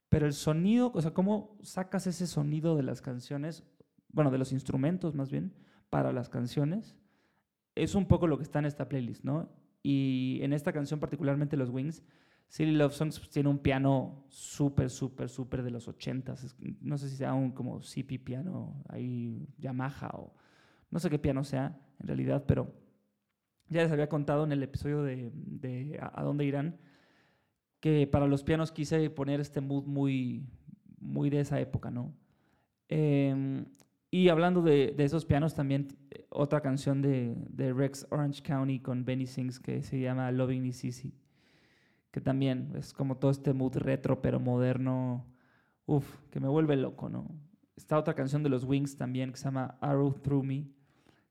pero 0.10 0.26
el 0.26 0.34
sonido, 0.34 0.92
o 0.94 1.02
sea, 1.02 1.14
cómo 1.14 1.58
sacas 1.62 2.08
ese 2.08 2.28
sonido 2.28 2.76
de 2.76 2.84
las 2.84 3.02
canciones, 3.02 3.64
bueno, 4.10 4.32
de 4.32 4.40
los 4.40 4.52
instrumentos 4.52 5.16
más 5.16 5.32
bien, 5.32 5.54
para 5.90 6.12
las 6.12 6.28
canciones, 6.28 6.98
es 7.76 7.96
un 7.96 8.08
poco 8.08 8.28
lo 8.28 8.38
que 8.38 8.44
está 8.44 8.60
en 8.60 8.66
esta 8.66 8.90
playlist, 8.90 9.24
¿no? 9.24 9.50
Y 9.84 10.40
en 10.42 10.54
esta 10.54 10.74
canción 10.74 11.00
particularmente 11.00 11.56
los 11.56 11.70
Wings, 11.70 12.04
Silly 12.52 12.74
Love 12.74 12.92
Songs 12.92 13.18
pues, 13.18 13.30
tiene 13.30 13.48
un 13.48 13.60
piano 13.60 14.26
súper, 14.28 14.90
súper, 14.90 15.30
súper 15.30 15.64
de 15.64 15.72
los 15.72 15.88
80s. 15.88 16.54
No 16.82 16.98
sé 16.98 17.08
si 17.08 17.16
sea 17.16 17.34
un 17.34 17.54
como 17.54 17.82
CP 17.82 18.20
piano, 18.20 18.84
ahí 18.90 19.48
Yamaha 19.58 20.10
o 20.16 20.36
no 20.90 21.00
sé 21.00 21.10
qué 21.10 21.18
piano 21.18 21.46
sea 21.46 21.80
en 22.02 22.08
realidad, 22.08 22.44
pero 22.46 22.76
ya 23.70 23.84
les 23.84 23.92
había 23.94 24.10
contado 24.10 24.44
en 24.44 24.52
el 24.52 24.62
episodio 24.64 25.02
de, 25.02 25.98
a, 26.02 26.24
dónde 26.24 26.44
irán 26.44 26.78
que 27.80 28.06
para 28.06 28.28
los 28.28 28.44
pianos 28.44 28.74
quise 28.74 29.10
poner 29.10 29.40
este 29.40 29.62
mood 29.62 29.86
muy, 29.86 30.46
muy 31.00 31.30
de 31.30 31.40
esa 31.40 31.58
época, 31.62 31.90
¿no? 31.90 32.14
Eh, 32.90 33.64
y 34.12 34.28
hablando 34.28 34.62
de, 34.62 34.94
de, 34.98 35.06
esos 35.06 35.24
pianos, 35.24 35.56
también 35.56 35.88
eh, 36.10 36.26
otra 36.28 36.60
canción 36.60 37.02
de, 37.02 37.34
de, 37.48 37.72
Rex 37.72 38.08
Orange 38.10 38.44
County 38.44 38.82
con 38.82 39.06
Benny 39.06 39.26
Sings 39.26 39.58
que 39.58 39.84
se 39.84 40.02
llama 40.02 40.30
Loving 40.34 40.66
Is 40.66 40.84
Easy, 40.84 41.14
que 42.12 42.22
también 42.22 42.74
es 42.76 42.94
como 42.94 43.18
todo 43.18 43.32
este 43.32 43.54
mood 43.54 43.78
retro 43.78 44.22
pero 44.22 44.40
moderno, 44.40 45.26
uff, 45.86 46.20
que 46.30 46.40
me 46.40 46.48
vuelve 46.48 46.76
loco, 46.76 47.10
¿no? 47.10 47.28
Está 47.76 47.98
otra 47.98 48.14
canción 48.14 48.44
de 48.44 48.50
los 48.50 48.64
Wings 48.64 48.98
también 48.98 49.32
que 49.32 49.38
se 49.38 49.46
llama 49.46 49.78
Arrow 49.82 50.14
Through 50.14 50.44
Me, 50.44 50.68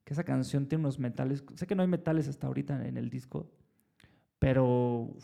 que 0.05 0.15
esa 0.15 0.25
canción 0.25 0.67
tiene 0.67 0.83
unos 0.83 0.99
metales, 0.99 1.45
sé 1.55 1.67
que 1.67 1.75
no 1.75 1.83
hay 1.83 1.89
metales 1.89 2.29
hasta 2.29 2.47
ahorita 2.47 2.87
en 2.87 2.97
el 2.97 3.11
disco, 3.11 3.53
pero 4.39 5.15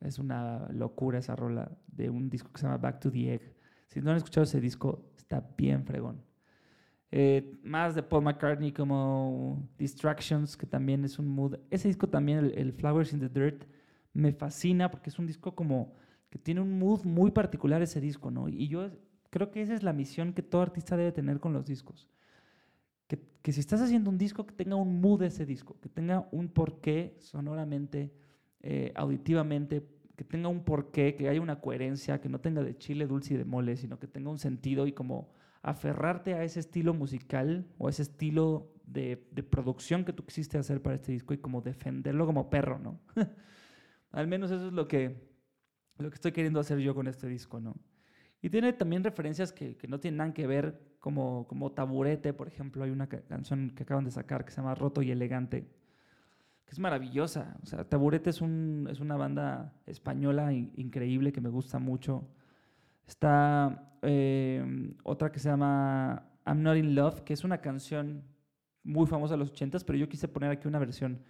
es 0.00 0.18
una 0.18 0.68
locura 0.70 1.18
esa 1.18 1.36
rola 1.36 1.70
de 1.86 2.10
un 2.10 2.28
disco 2.28 2.50
que 2.52 2.58
se 2.58 2.66
llama 2.66 2.78
Back 2.78 3.00
to 3.00 3.10
the 3.10 3.34
Egg. 3.34 3.54
Si 3.88 4.00
no 4.00 4.10
han 4.10 4.16
escuchado 4.16 4.44
ese 4.44 4.60
disco, 4.60 5.12
está 5.16 5.48
bien 5.56 5.84
fregón. 5.86 6.22
Eh, 7.10 7.60
más 7.62 7.94
de 7.94 8.02
Paul 8.02 8.24
McCartney 8.24 8.72
como 8.72 9.68
Distractions, 9.78 10.56
que 10.56 10.66
también 10.66 11.04
es 11.04 11.20
un 11.20 11.28
mood. 11.28 11.56
Ese 11.70 11.86
disco 11.86 12.08
también, 12.08 12.38
el, 12.38 12.58
el, 12.58 12.72
Flowers 12.72 13.12
in 13.12 13.20
the 13.20 13.28
Dirt, 13.28 13.64
me 14.14 14.32
fascina 14.32 14.90
porque 14.90 15.10
es 15.10 15.18
un 15.18 15.26
disco 15.26 15.54
como 15.54 15.92
que 16.30 16.38
tiene 16.38 16.60
un 16.60 16.78
mood 16.78 17.04
muy 17.04 17.30
particular 17.30 17.82
ese 17.82 18.00
disco, 18.00 18.30
¿no? 18.30 18.48
Y 18.48 18.68
yo 18.68 18.90
creo 19.30 19.50
que 19.50 19.62
esa 19.62 19.74
es 19.74 19.82
la 19.82 19.92
misión 19.92 20.32
que 20.32 20.42
todo 20.42 20.62
artista 20.62 20.96
debe 20.96 21.12
tener 21.12 21.40
con 21.40 21.52
los 21.52 21.66
discos. 21.66 22.08
Que, 23.06 23.20
que 23.42 23.52
si 23.52 23.60
estás 23.60 23.80
haciendo 23.80 24.10
un 24.10 24.18
disco, 24.18 24.46
que 24.46 24.54
tenga 24.54 24.76
un 24.76 25.00
mood 25.00 25.22
ese 25.22 25.44
disco, 25.44 25.76
que 25.80 25.88
tenga 25.88 26.28
un 26.32 26.48
porqué 26.48 27.16
sonoramente, 27.20 28.12
eh, 28.62 28.92
auditivamente, 28.96 29.86
que 30.16 30.24
tenga 30.24 30.48
un 30.48 30.64
porqué, 30.64 31.16
que 31.16 31.28
haya 31.28 31.40
una 31.40 31.60
coherencia, 31.60 32.20
que 32.20 32.28
no 32.28 32.40
tenga 32.40 32.62
de 32.62 32.78
chile, 32.78 33.06
dulce 33.06 33.34
y 33.34 33.36
de 33.36 33.44
mole, 33.44 33.76
sino 33.76 33.98
que 33.98 34.06
tenga 34.06 34.30
un 34.30 34.38
sentido 34.38 34.86
y 34.86 34.92
como 34.92 35.28
aferrarte 35.62 36.34
a 36.34 36.44
ese 36.44 36.60
estilo 36.60 36.94
musical 36.94 37.66
o 37.78 37.88
ese 37.88 38.02
estilo 38.02 38.70
de, 38.86 39.26
de, 39.32 39.42
producción 39.42 40.04
que 40.04 40.12
tú 40.12 40.24
quisiste 40.24 40.58
hacer 40.58 40.82
para 40.82 40.96
este 40.96 41.12
disco 41.12 41.34
y 41.34 41.38
como 41.38 41.62
defenderlo 41.62 42.26
como 42.26 42.50
perro, 42.50 42.78
¿no? 42.78 43.00
Al 44.14 44.28
menos 44.28 44.50
eso 44.50 44.68
es 44.68 44.72
lo 44.72 44.86
que, 44.86 45.28
lo 45.98 46.08
que 46.08 46.14
estoy 46.14 46.32
queriendo 46.32 46.60
hacer 46.60 46.78
yo 46.78 46.94
con 46.94 47.08
este 47.08 47.26
disco, 47.28 47.60
¿no? 47.60 47.74
Y 48.40 48.48
tiene 48.48 48.72
también 48.72 49.02
referencias 49.02 49.52
que, 49.52 49.76
que 49.76 49.88
no 49.88 49.98
tienen 49.98 50.18
nada 50.18 50.32
que 50.32 50.46
ver, 50.46 50.94
como, 51.00 51.46
como 51.48 51.72
Taburete, 51.72 52.32
por 52.32 52.46
ejemplo, 52.46 52.84
hay 52.84 52.90
una 52.90 53.08
canción 53.08 53.70
que 53.70 53.82
acaban 53.82 54.04
de 54.04 54.10
sacar 54.10 54.44
que 54.44 54.52
se 54.52 54.58
llama 54.58 54.74
Roto 54.74 55.02
y 55.02 55.10
Elegante, 55.10 55.68
que 56.64 56.70
es 56.70 56.78
maravillosa. 56.78 57.56
O 57.62 57.66
sea, 57.66 57.88
Taburete 57.88 58.30
es, 58.30 58.40
un, 58.40 58.86
es 58.90 59.00
una 59.00 59.16
banda 59.16 59.74
española 59.86 60.52
in, 60.52 60.72
increíble 60.76 61.32
que 61.32 61.40
me 61.40 61.48
gusta 61.48 61.78
mucho. 61.78 62.28
Está 63.06 63.92
eh, 64.02 64.94
otra 65.02 65.32
que 65.32 65.40
se 65.40 65.48
llama 65.48 66.30
I'm 66.46 66.62
Not 66.62 66.76
in 66.76 66.94
Love, 66.94 67.22
que 67.22 67.32
es 67.32 67.42
una 67.44 67.58
canción 67.58 68.22
muy 68.82 69.06
famosa 69.06 69.34
de 69.34 69.38
los 69.38 69.50
80 69.50 69.78
pero 69.86 69.98
yo 69.98 70.08
quise 70.08 70.28
poner 70.28 70.50
aquí 70.50 70.68
una 70.68 70.78
versión 70.78 71.22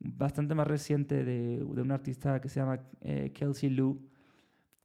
bastante 0.00 0.54
más 0.54 0.66
reciente 0.66 1.24
de, 1.24 1.58
de 1.58 1.82
una 1.82 1.94
artista 1.94 2.40
que 2.40 2.48
se 2.48 2.60
llama 2.60 2.80
eh, 3.00 3.32
Kelsey 3.34 3.70
Lou, 3.70 4.00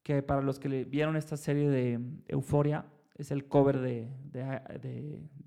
que 0.01 0.21
para 0.21 0.41
los 0.41 0.59
que 0.59 0.85
vieron 0.85 1.15
esta 1.15 1.37
serie 1.37 1.69
de 1.69 1.99
Euforia, 2.27 2.85
es 3.15 3.31
el 3.31 3.47
cover 3.47 3.79
de, 3.79 4.09
de, 4.31 4.41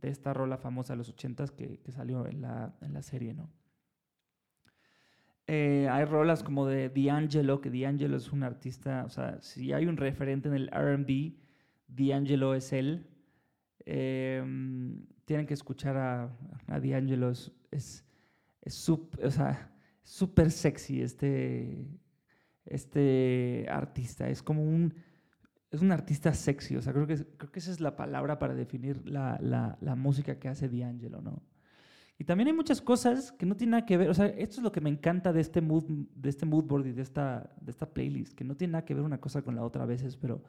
de, 0.01 0.09
esta 0.09 0.33
rola 0.33 0.57
famosa 0.57 0.93
de 0.93 0.99
los 0.99 1.09
80 1.09 1.47
que, 1.49 1.81
salió 1.91 2.27
en 2.27 2.41
la, 2.41 2.75
en 2.81 2.93
la 2.93 3.03
serie, 3.03 3.35
¿no? 3.35 3.51
Eh, 5.49 5.89
hay 5.91 6.05
rolas 6.05 6.43
como 6.43 6.67
de 6.67 6.89
D'Angelo, 6.89 7.61
que 7.61 7.71
D'Angelo 7.71 8.17
es 8.17 8.33
un 8.33 8.43
artista, 8.43 9.05
o 9.05 9.09
sea, 9.09 9.41
si 9.43 9.73
hay 9.73 9.87
un 9.87 9.97
referente 9.97 10.49
en 10.49 10.55
el 10.55 10.69
RB, 10.69 11.35
D'Angelo 11.87 12.55
es 12.55 12.73
él. 12.73 13.07
Eh, 13.85 14.43
tienen 15.25 15.47
que 15.47 15.55
escuchar 15.55 15.97
a, 15.97 16.37
a 16.67 16.81
D'Angelo, 16.81 17.31
es, 17.71 18.06
es 18.67 18.75
súper 18.75 19.27
o 19.27 19.31
sea, 19.31 19.71
sexy 20.03 21.01
este, 21.01 21.87
este 22.65 23.67
artista, 23.71 24.29
es 24.29 24.43
como 24.43 24.63
un, 24.63 24.93
es 25.71 25.81
un 25.81 25.93
artista 25.93 26.35
sexy, 26.35 26.77
o 26.77 26.83
sea, 26.83 26.93
creo 26.93 27.07
que, 27.07 27.17
creo 27.17 27.53
que 27.53 27.61
esa 27.61 27.71
es 27.71 27.81
la 27.81 27.97
palabra 27.97 28.39
para 28.39 28.55
definir 28.55 29.09
la, 29.09 29.39
la, 29.41 29.95
música 29.95 30.39
que 30.39 30.49
hace 30.49 30.69
D'Angelo, 30.69 31.23
¿no? 31.23 31.43
Y 32.19 32.25
también 32.25 32.49
hay 32.49 32.55
muchas 32.55 32.81
cosas 32.81 33.31
que 33.31 33.47
no 33.47 33.57
tienen 33.57 33.73
nada 33.73 33.87
que 33.87 33.97
ver, 33.97 34.11
o 34.11 34.15
sea, 34.15 34.27
esto 34.27 34.57
es 34.57 34.63
lo 34.63 34.73
que 34.73 34.81
me 34.81 34.91
encanta 34.91 35.33
de 35.33 35.41
este 35.41 35.61
mood, 35.61 35.85
de 35.87 36.29
este 36.29 36.45
mood 36.45 36.65
board 36.65 36.87
y 36.87 36.93
de 36.93 37.03
esta, 37.03 37.55
de 37.61 37.71
esta 37.71 37.93
playlist, 37.93 38.35
que 38.35 38.43
no 38.43 38.57
tiene 38.57 38.73
nada 38.73 38.85
que 38.85 38.95
ver 38.95 39.05
una 39.05 39.21
cosa 39.21 39.43
con 39.43 39.55
la 39.55 39.63
otra 39.63 39.85
a 39.85 39.87
veces, 39.87 40.17
pero, 40.17 40.43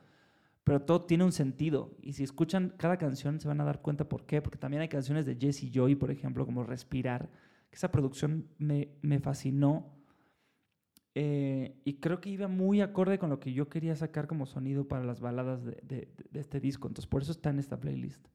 pero 0.64 0.82
todo 0.82 1.06
tiene 1.06 1.26
un 1.26 1.34
sentido. 1.34 1.98
Y 2.02 2.14
si 2.14 2.24
escuchan 2.24 2.74
cada 2.78 2.98
canción 2.98 3.40
se 3.40 3.48
van 3.48 3.60
a 3.60 3.66
dar 3.66 3.82
cuenta 3.82 4.08
por 4.08 4.26
qué, 4.26 4.42
porque 4.42 4.58
también 4.58 4.82
hay 4.82 4.88
canciones 4.88 5.26
de 5.26 5.36
Jesse 5.36 5.70
Joy, 5.70 5.96
por 5.96 6.10
ejemplo, 6.10 6.46
como 6.46 6.64
Respirar, 6.64 7.30
esa 7.72 7.92
producción 7.92 8.48
me, 8.58 8.98
me 9.02 9.20
fascinó. 9.20 9.94
Eh, 11.16 11.82
y 11.84 11.96
creo 11.96 12.22
que 12.22 12.30
iba 12.30 12.48
muy 12.48 12.82
acorde 12.82 13.18
con 13.18 13.30
lo 13.32 13.40
que 13.40 13.52
yo 13.52 13.70
quería 13.70 13.96
sacar 13.96 14.28
como 14.28 14.46
sonido 14.46 14.88
para 14.88 15.04
las 15.04 15.20
baladas 15.20 15.64
de, 15.66 15.80
de, 15.82 16.14
de 16.30 16.40
este 16.40 16.60
disco. 16.60 16.88
Entonces, 16.88 17.10
por 17.10 17.24
eso 17.24 17.32
está 17.32 17.50
en 17.50 17.60
esta 17.60 17.80
playlist. 17.80 18.28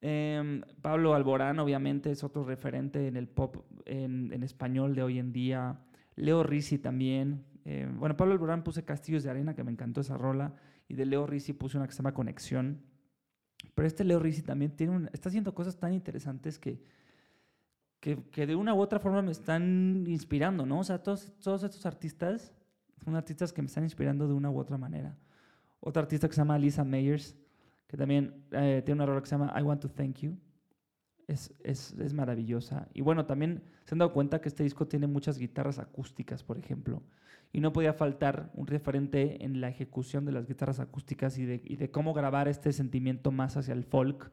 Eh, 0.00 0.60
Pablo 0.82 1.14
Alborán, 1.14 1.58
obviamente, 1.58 2.10
es 2.10 2.22
otro 2.24 2.44
referente 2.44 3.06
en 3.06 3.16
el 3.16 3.28
pop 3.28 3.64
en, 3.84 4.32
en 4.32 4.42
español 4.42 4.94
de 4.94 5.02
hoy 5.02 5.18
en 5.18 5.32
día. 5.32 5.80
Leo 6.16 6.42
Risi 6.42 6.78
también. 6.78 7.44
Eh, 7.64 7.88
bueno, 7.96 8.16
Pablo 8.16 8.32
Alborán 8.32 8.64
puse 8.64 8.84
Castillos 8.84 9.22
de 9.22 9.30
Arena, 9.30 9.54
que 9.54 9.64
me 9.64 9.70
encantó 9.70 10.00
esa 10.00 10.16
rola. 10.16 10.54
Y 10.88 10.94
de 10.94 11.06
Leo 11.06 11.26
Risi 11.26 11.52
puse 11.52 11.76
una 11.76 11.86
que 11.86 11.92
se 11.92 11.98
llama 11.98 12.14
Conexión. 12.14 12.82
Pero 13.74 13.86
este 13.86 14.04
Leo 14.04 14.18
Risi 14.18 14.42
también 14.42 14.72
tiene 14.72 14.96
un, 14.96 15.10
está 15.12 15.28
haciendo 15.28 15.54
cosas 15.54 15.78
tan 15.78 15.92
interesantes 15.92 16.58
que, 16.58 16.82
que, 18.00 18.46
de 18.46 18.56
una 18.56 18.74
u 18.74 18.80
otra 18.80 18.98
forma 18.98 19.22
me 19.22 19.32
están 19.32 20.04
inspirando, 20.06 20.64
¿no? 20.64 20.80
O 20.80 20.84
sea, 20.84 21.02
todos, 21.02 21.32
todos 21.40 21.62
estos 21.62 21.84
artistas 21.86 22.54
son 23.04 23.16
artistas 23.16 23.52
que 23.52 23.62
me 23.62 23.66
están 23.66 23.84
inspirando 23.84 24.26
de 24.26 24.34
una 24.34 24.50
u 24.50 24.58
otra 24.58 24.78
manera. 24.78 25.16
Otra 25.80 26.02
artista 26.02 26.28
que 26.28 26.34
se 26.34 26.40
llama 26.40 26.58
Lisa 26.58 26.84
Meyers 26.84 27.36
que 27.88 27.96
también 27.96 28.44
eh, 28.52 28.82
tiene 28.84 28.98
una 28.98 29.06
rola 29.06 29.20
que 29.20 29.26
se 29.26 29.34
llama 29.34 29.52
I 29.58 29.62
Want 29.62 29.80
to 29.80 29.88
Thank 29.88 30.18
You. 30.18 30.38
Es, 31.26 31.52
es, 31.62 31.92
es, 31.98 32.14
maravillosa. 32.14 32.88
Y 32.94 33.00
bueno, 33.02 33.26
también 33.26 33.62
se 33.84 33.94
han 33.94 33.98
dado 33.98 34.12
cuenta 34.12 34.40
que 34.40 34.48
este 34.48 34.62
disco 34.62 34.86
tiene 34.86 35.06
muchas 35.06 35.38
guitarras 35.38 35.78
acústicas, 35.78 36.42
por 36.42 36.58
ejemplo. 36.58 37.02
Y 37.52 37.60
no 37.60 37.72
podía 37.72 37.92
faltar 37.92 38.50
un 38.54 38.66
referente 38.66 39.44
en 39.44 39.60
la 39.60 39.68
ejecución 39.68 40.24
de 40.24 40.32
las 40.32 40.46
guitarras 40.46 40.80
acústicas 40.80 41.36
y 41.38 41.44
de, 41.44 41.60
y 41.64 41.76
de 41.76 41.90
cómo 41.90 42.14
grabar 42.14 42.48
este 42.48 42.72
sentimiento 42.72 43.30
más 43.30 43.56
hacia 43.56 43.74
el 43.74 43.84
folk, 43.84 44.30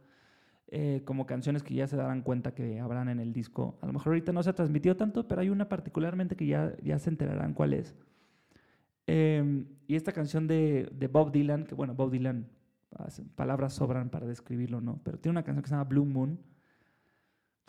eh, 0.78 1.04
como 1.06 1.26
canciones 1.26 1.64
que 1.64 1.74
ya 1.74 1.88
se 1.88 1.96
darán 1.96 2.22
cuenta 2.22 2.54
que 2.54 2.82
habrán 2.82 3.08
en 3.08 3.22
el 3.22 3.32
disco. 3.32 3.80
A 3.82 3.86
lo 3.86 3.94
mejor 3.94 4.10
ahorita 4.10 4.34
no 4.34 4.44
se 4.44 4.50
ha 4.50 4.56
transmitido 4.56 4.98
tanto, 4.98 5.26
pero 5.26 5.40
hay 5.40 5.50
una 5.50 5.70
particularmente 5.70 6.36
que 6.36 6.48
ya, 6.48 6.76
ya 6.84 7.00
se 7.00 7.10
enterarán 7.10 7.54
cuál 7.54 7.72
es. 7.72 7.96
Eh, 9.08 9.64
y 9.88 9.96
esta 9.96 10.12
canción 10.12 10.48
de, 10.48 10.90
de 10.92 11.08
Bob 11.08 11.32
Dylan, 11.32 11.64
que 11.64 11.76
bueno, 11.76 11.96
Bob 11.96 12.12
Dylan 12.12 12.50
palabras 13.36 13.72
sobran 13.72 14.10
para 14.10 14.26
describirlo, 14.26 14.82
¿no? 14.82 15.00
Pero 15.02 15.18
tiene 15.18 15.32
una 15.32 15.44
canción 15.44 15.64
que 15.64 15.70
se 15.70 15.76
llama 15.76 15.86
Blue 15.86 16.04
Moon. 16.04 16.40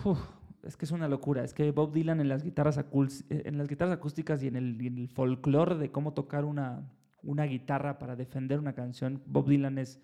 Uf, 0.05 0.19
es 0.65 0.77
que 0.77 0.85
es 0.85 0.91
una 0.91 1.07
locura. 1.07 1.45
Es 1.45 1.55
que 1.55 1.71
Bob 1.71 1.93
Dylan 1.93 2.21
en 2.21 2.29
las 2.29 2.43
guitarras, 2.43 2.85
en 3.29 3.57
las 3.57 3.69
guitarras 3.69 3.95
acústicas 3.95 4.43
y 4.43 4.49
en 4.49 4.57
el, 4.57 4.85
el 4.85 5.09
folclore 5.11 5.77
de 5.77 5.93
cómo 5.93 6.13
tocar 6.13 6.45
una, 6.45 6.91
una 7.23 7.45
guitarra 7.45 8.01
para 8.01 8.17
defender 8.17 8.59
una 8.59 8.73
canción, 8.73 9.23
Bob 9.27 9.47
Dylan 9.47 9.79
es 9.79 10.01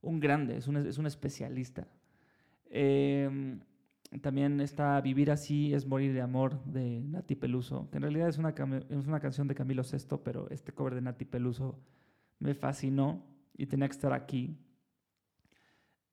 un 0.00 0.18
grande, 0.18 0.56
es 0.56 0.66
un, 0.66 0.78
es 0.78 0.98
un 0.98 1.06
especialista. 1.06 1.86
Eh, 2.70 3.58
también 4.22 4.60
está 4.60 5.00
Vivir 5.00 5.30
así 5.30 5.74
es 5.74 5.86
morir 5.86 6.14
de 6.14 6.22
amor 6.22 6.64
de 6.64 7.00
Nati 7.02 7.36
Peluso, 7.36 7.88
que 7.90 7.98
en 7.98 8.02
realidad 8.02 8.28
es 8.28 8.38
una, 8.38 8.54
es 8.88 9.06
una 9.06 9.20
canción 9.20 9.46
de 9.48 9.54
Camilo 9.54 9.84
Sesto, 9.84 10.22
pero 10.22 10.48
este 10.50 10.72
cover 10.72 10.94
de 10.94 11.02
Nati 11.02 11.26
Peluso 11.26 11.78
me 12.38 12.54
fascinó 12.54 13.26
y 13.56 13.66
tenía 13.66 13.86
que 13.86 13.92
estar 13.92 14.12
aquí. 14.12 14.56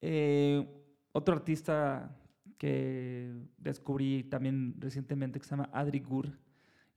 Eh, 0.02 0.66
otro 1.12 1.34
artista 1.34 2.14
que 2.58 3.34
descubrí 3.56 4.24
también 4.24 4.74
recientemente 4.78 5.38
que 5.38 5.46
se 5.46 5.50
llama 5.50 5.70
Adri 5.72 6.00
Gur 6.00 6.38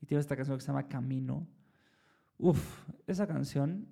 y 0.01 0.05
tiene 0.05 0.19
esta 0.19 0.35
canción 0.35 0.57
que 0.57 0.61
se 0.61 0.67
llama 0.67 0.87
Camino. 0.87 1.47
Uf, 2.37 2.87
esa 3.07 3.25
canción, 3.25 3.87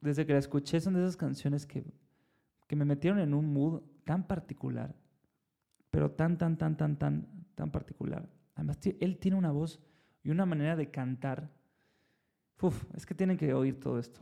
desde 0.00 0.26
que 0.26 0.32
la 0.32 0.38
escuché, 0.38 0.80
son 0.80 0.94
de 0.94 1.00
esas 1.00 1.16
canciones 1.16 1.66
que, 1.66 1.84
que 2.68 2.76
me 2.76 2.84
metieron 2.84 3.18
en 3.18 3.34
un 3.34 3.52
mood 3.52 3.82
tan 4.04 4.26
particular, 4.26 4.94
pero 5.90 6.10
tan, 6.10 6.38
tan, 6.38 6.56
tan, 6.58 6.76
tan, 6.76 6.96
tan, 6.98 7.26
tan 7.54 7.70
particular. 7.70 8.28
Además, 8.54 8.78
él 9.00 9.18
tiene 9.18 9.36
una 9.36 9.50
voz 9.50 9.80
y 10.22 10.30
una 10.30 10.46
manera 10.46 10.76
de 10.76 10.90
cantar 10.90 11.50
Uf, 12.60 12.84
es 12.94 13.04
que 13.04 13.14
tienen 13.14 13.36
que 13.36 13.52
oír 13.52 13.78
todo 13.78 13.98
esto. 13.98 14.20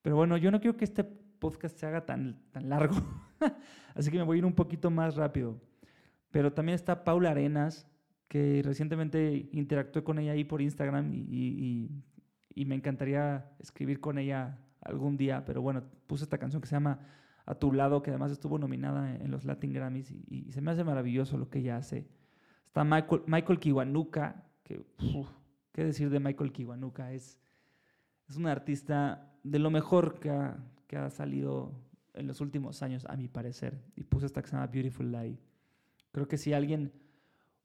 Pero 0.00 0.16
bueno, 0.16 0.36
yo 0.38 0.50
no 0.50 0.60
quiero 0.60 0.76
que 0.78 0.84
este 0.84 1.04
podcast 1.04 1.76
se 1.76 1.84
haga 1.84 2.06
tan, 2.06 2.40
tan 2.52 2.68
largo, 2.70 2.94
así 3.94 4.10
que 4.10 4.16
me 4.16 4.22
voy 4.22 4.36
a 4.36 4.38
ir 4.38 4.44
un 4.46 4.54
poquito 4.54 4.90
más 4.90 5.16
rápido. 5.16 5.60
Pero 6.30 6.52
también 6.54 6.74
está 6.76 7.04
Paula 7.04 7.30
Arenas, 7.32 7.86
que 8.28 8.62
recientemente 8.64 9.48
interactué 9.52 10.02
con 10.04 10.18
ella 10.18 10.32
ahí 10.32 10.44
por 10.44 10.62
Instagram 10.62 11.12
y, 11.12 11.26
y- 11.28 12.02
y 12.54 12.64
me 12.64 12.74
encantaría 12.76 13.50
escribir 13.58 14.00
con 14.00 14.16
ella 14.16 14.58
algún 14.80 15.18
día, 15.18 15.44
pero 15.44 15.60
bueno, 15.60 15.82
puse 16.06 16.24
esta 16.24 16.38
canción 16.38 16.62
que 16.62 16.68
se 16.68 16.76
llama 16.76 16.98
A 17.46 17.54
tu 17.54 17.72
lado, 17.72 18.02
que 18.02 18.10
además 18.10 18.32
estuvo 18.32 18.58
nominada 18.58 19.14
en 19.16 19.30
los 19.30 19.44
Latin 19.44 19.72
Grammys 19.72 20.10
y, 20.10 20.24
y 20.28 20.52
se 20.52 20.60
me 20.60 20.72
hace 20.72 20.84
maravilloso 20.84 21.38
lo 21.38 21.48
que 21.48 21.60
ella 21.60 21.76
hace. 21.76 22.06
Está 22.66 22.84
Michael, 22.84 23.22
Michael 23.26 23.58
Kiwanuka, 23.58 24.44
que 24.62 24.84
uf, 24.98 25.28
qué 25.72 25.84
decir 25.84 26.10
de 26.10 26.20
Michael 26.20 26.52
Kiwanuka, 26.52 27.12
es, 27.12 27.38
es 28.28 28.36
un 28.36 28.46
artista 28.46 29.32
de 29.44 29.58
lo 29.58 29.70
mejor 29.70 30.18
que 30.18 30.30
ha, 30.30 30.58
que 30.86 30.96
ha 30.96 31.08
salido 31.08 31.72
en 32.14 32.26
los 32.26 32.40
últimos 32.40 32.82
años, 32.82 33.06
a 33.06 33.16
mi 33.16 33.28
parecer, 33.28 33.80
y 33.94 34.02
puse 34.02 34.26
esta 34.26 34.42
que 34.42 34.48
se 34.48 34.56
llama 34.56 34.66
Beautiful 34.66 35.12
Lie. 35.12 35.38
Creo 36.12 36.26
que 36.26 36.36
si 36.36 36.52
alguien 36.52 36.92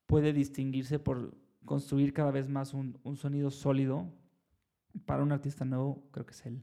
puede 0.06 0.32
distinguirse 0.34 1.00
por 1.00 1.36
construir 1.66 2.14
cada 2.14 2.32
vez 2.32 2.50
más 2.50 2.74
un, 2.74 3.00
un 3.04 3.16
sonido 3.16 3.50
sólido 3.50 4.12
para 5.06 5.24
un 5.24 5.32
artista 5.32 5.66
nuevo, 5.66 6.04
creo 6.12 6.26
que 6.26 6.34
es 6.34 6.46
él. 6.46 6.62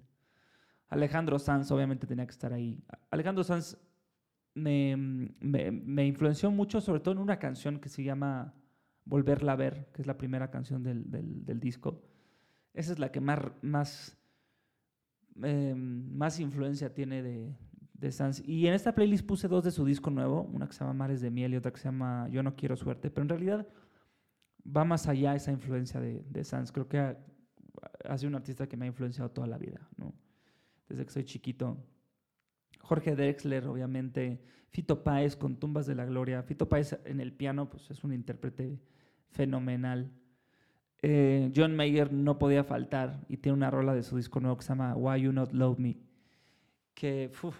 Alejandro 0.88 1.38
Sanz 1.38 1.70
obviamente 1.70 2.06
tenía 2.06 2.26
que 2.26 2.32
estar 2.32 2.52
ahí. 2.52 2.82
Alejandro 3.10 3.44
Sanz 3.44 3.76
me, 4.54 4.96
me- 4.96 6.06
influenció 6.06 6.50
mucho, 6.50 6.80
sobre 6.80 7.00
todo 7.00 7.12
en 7.12 7.18
una 7.20 7.38
canción 7.38 7.78
que 7.78 7.88
se 7.88 8.02
llama 8.02 8.54
Volverla 9.04 9.52
a 9.52 9.56
ver, 9.56 9.90
que 9.92 10.02
es 10.02 10.06
la 10.06 10.18
primera 10.18 10.50
canción 10.50 10.82
del, 10.82 11.10
del- 11.10 11.60
disco. 11.60 12.02
Esa 12.74 12.92
es 12.92 12.98
la 12.98 13.10
que 13.12 13.20
más, 13.20 13.40
más, 13.62 14.16
eh, 15.42 15.74
más 15.76 16.40
influencia 16.40 16.92
tiene 16.94 17.22
de, 17.22 17.56
de 17.94 18.12
Sanz. 18.12 18.42
Y 18.46 18.66
en 18.66 18.74
esta 18.74 18.94
playlist 18.94 19.26
puse 19.26 19.48
dos 19.48 19.64
de 19.64 19.70
su 19.70 19.84
disco 19.84 20.10
nuevo, 20.10 20.42
una 20.42 20.66
que 20.66 20.72
se 20.72 20.80
llama 20.80 20.94
Mares 20.94 21.20
de 21.20 21.30
Miel 21.30 21.54
y 21.54 21.56
otra 21.56 21.72
que 21.72 21.78
se 21.78 21.84
llama 21.88 22.28
Yo 22.30 22.42
no 22.42 22.56
quiero 22.56 22.76
suerte, 22.76 23.10
pero 23.10 23.22
en 23.22 23.28
realidad 23.28 23.66
va 24.64 24.84
más 24.84 25.06
allá 25.06 25.34
esa 25.34 25.52
influencia 25.52 26.00
de, 26.00 26.24
de 26.28 26.44
Sanz. 26.44 26.72
Creo 26.72 26.88
que 26.88 26.98
ha, 26.98 27.16
ha 28.08 28.18
sido 28.18 28.28
un 28.28 28.34
artista 28.36 28.66
que 28.66 28.76
me 28.76 28.84
ha 28.86 28.88
influenciado 28.88 29.30
toda 29.30 29.46
la 29.46 29.58
vida, 29.58 29.80
¿no? 29.96 30.12
Desde 30.88 31.04
que 31.04 31.12
soy 31.12 31.24
chiquito. 31.24 31.76
Jorge 32.80 33.14
Drexler, 33.14 33.66
obviamente. 33.66 34.40
Fito 34.70 35.02
Páez 35.02 35.36
con 35.36 35.56
Tumbas 35.56 35.86
de 35.86 35.94
la 35.94 36.04
Gloria. 36.04 36.42
Fito 36.42 36.68
Páez 36.68 36.98
en 37.04 37.20
el 37.20 37.32
piano, 37.32 37.68
pues 37.68 37.90
es 37.90 38.04
un 38.04 38.12
intérprete 38.12 38.80
fenomenal. 39.30 40.10
Eh, 41.00 41.52
John 41.54 41.76
Mayer 41.76 42.12
no 42.12 42.38
podía 42.38 42.64
faltar 42.64 43.24
y 43.28 43.36
tiene 43.36 43.56
una 43.56 43.70
rola 43.70 43.94
de 43.94 44.02
su 44.02 44.16
disco 44.16 44.40
nuevo 44.40 44.56
que 44.56 44.64
se 44.64 44.70
llama 44.70 44.96
Why 44.96 45.22
You 45.22 45.32
Not 45.32 45.52
Love 45.52 45.78
Me, 45.78 45.96
que 46.94 47.30
uf, 47.40 47.56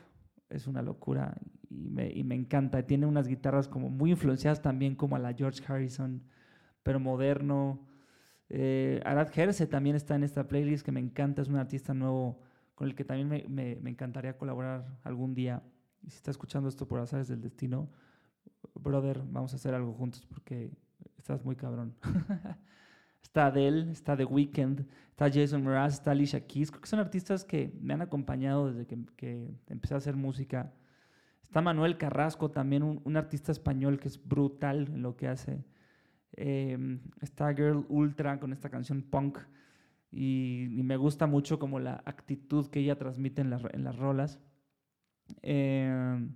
es 0.51 0.67
una 0.67 0.83
locura 0.83 1.37
y 1.71 1.89
me, 1.89 2.11
y 2.11 2.25
me 2.25 2.35
encanta. 2.35 2.85
Tiene 2.85 3.07
unas 3.07 3.29
guitarras 3.29 3.69
como 3.69 3.91
muy 3.91 4.11
influenciadas 4.11 4.61
también 4.61 4.97
como 4.97 5.15
a 5.15 5.21
la 5.21 5.33
George 5.35 5.63
Harrison, 5.67 6.23
pero 6.83 6.99
moderno. 6.99 7.87
Eh, 8.49 9.01
Arad 9.05 9.29
Herse 9.37 9.67
también 9.67 9.95
está 9.95 10.17
en 10.17 10.25
esta 10.25 10.49
playlist 10.49 10.85
que 10.85 10.93
me 10.93 11.01
encanta, 11.01 11.43
es 11.43 11.49
un 11.49 11.57
artista 11.57 11.95
nuevo 11.95 12.41
con 12.79 12.87
el 12.87 12.95
que 12.95 13.05
también 13.05 13.29
me, 13.29 13.43
me- 13.49 13.75
me 13.83 13.91
encantaría 13.91 14.39
colaborar 14.39 14.87
algún 15.03 15.35
día. 15.35 15.65
Y 16.01 16.11
si 16.11 16.17
está 16.19 16.31
escuchando 16.31 16.69
esto 16.69 16.87
por 16.87 17.01
azares 17.01 17.27
del 17.27 17.41
destino, 17.41 17.91
brother, 18.73 19.21
vamos 19.29 19.53
a 19.53 19.57
hacer 19.57 19.75
algo 19.75 19.93
juntos 19.95 20.25
porque 20.27 20.71
estás 21.17 21.45
muy 21.45 21.57
cabrón. 21.57 21.97
está 23.21 23.47
Adele, 23.47 23.91
está 23.91 24.17
The 24.17 24.25
Weeknd, 24.27 24.87
está 25.11 25.29
Jason 25.29 25.65
Mraz, 25.65 25.95
está 25.95 26.13
Alicia 26.13 26.47
Keys. 26.47 26.71
Creo 26.71 26.81
que 26.81 26.87
son 26.87 27.01
artistas 27.01 27.45
que 27.45 27.77
me 27.81 27.95
han 27.95 28.01
acompañado 28.03 28.69
desde 28.73 28.87
que, 28.87 29.05
que 29.17 29.53
empecé 29.67 29.95
a 29.95 29.97
hacer 29.97 30.15
música. 30.15 30.73
Está 31.43 31.61
Manuel 31.61 31.99
Carrasco, 31.99 32.53
también 32.53 32.85
un, 32.85 33.01
un 33.03 33.17
artista 33.17 33.51
español 33.51 33.99
que 33.99 34.07
es 34.07 34.23
brutal 34.25 34.87
en 34.95 35.03
lo 35.03 35.17
que 35.17 35.27
hace. 35.27 35.65
Eh, 36.37 37.01
está 37.23 37.53
Girl 37.55 37.85
Ultra 37.89 38.39
con 38.39 38.53
esta 38.53 38.69
canción 38.71 39.03
punk 39.03 39.39
y, 40.11 40.69
y 40.79 40.83
me 40.83 40.97
gusta 40.97 41.27
mucho 41.27 41.59
como 41.59 41.79
la 41.81 42.03
actitud 42.07 42.67
que 42.69 42.81
ella 42.81 42.97
transmite 42.99 43.43
en, 43.43 43.51
las 43.51 43.63
en 43.73 43.85
las 43.85 43.97
rolas. 43.97 44.41
Eh, 45.43 46.29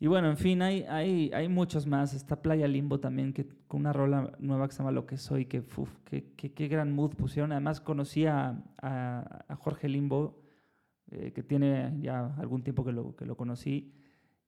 y 0.00 0.06
bueno, 0.06 0.28
en 0.28 0.36
fin, 0.36 0.60
hay, 0.60 0.82
hay, 0.82 1.30
hay 1.32 1.48
muchos 1.48 1.86
más. 1.86 2.12
Está 2.14 2.42
Playa 2.42 2.68
Limbo 2.68 3.00
también, 3.00 3.32
que, 3.32 3.46
con 3.66 3.80
una 3.80 3.92
rola 3.92 4.32
nueva 4.38 4.66
que 4.68 4.72
se 4.74 4.78
llama 4.78 4.90
Lo 4.92 5.06
que 5.06 5.16
soy, 5.16 5.46
que 5.46 5.64
qué, 6.36 6.68
gran 6.68 6.92
mood 6.92 7.14
pusieron. 7.14 7.52
Además 7.52 7.80
conocí 7.80 8.26
a, 8.26 8.62
a- 8.82 9.44
a 9.48 9.56
Jorge 9.56 9.88
Limbo, 9.88 10.42
eh, 11.10 11.32
que 11.32 11.42
tiene 11.42 11.94
ya 12.00 12.34
algún 12.36 12.62
tiempo 12.62 12.84
que 12.84 12.92
lo, 12.92 13.16
que 13.16 13.24
lo 13.24 13.36
conocí. 13.36 13.94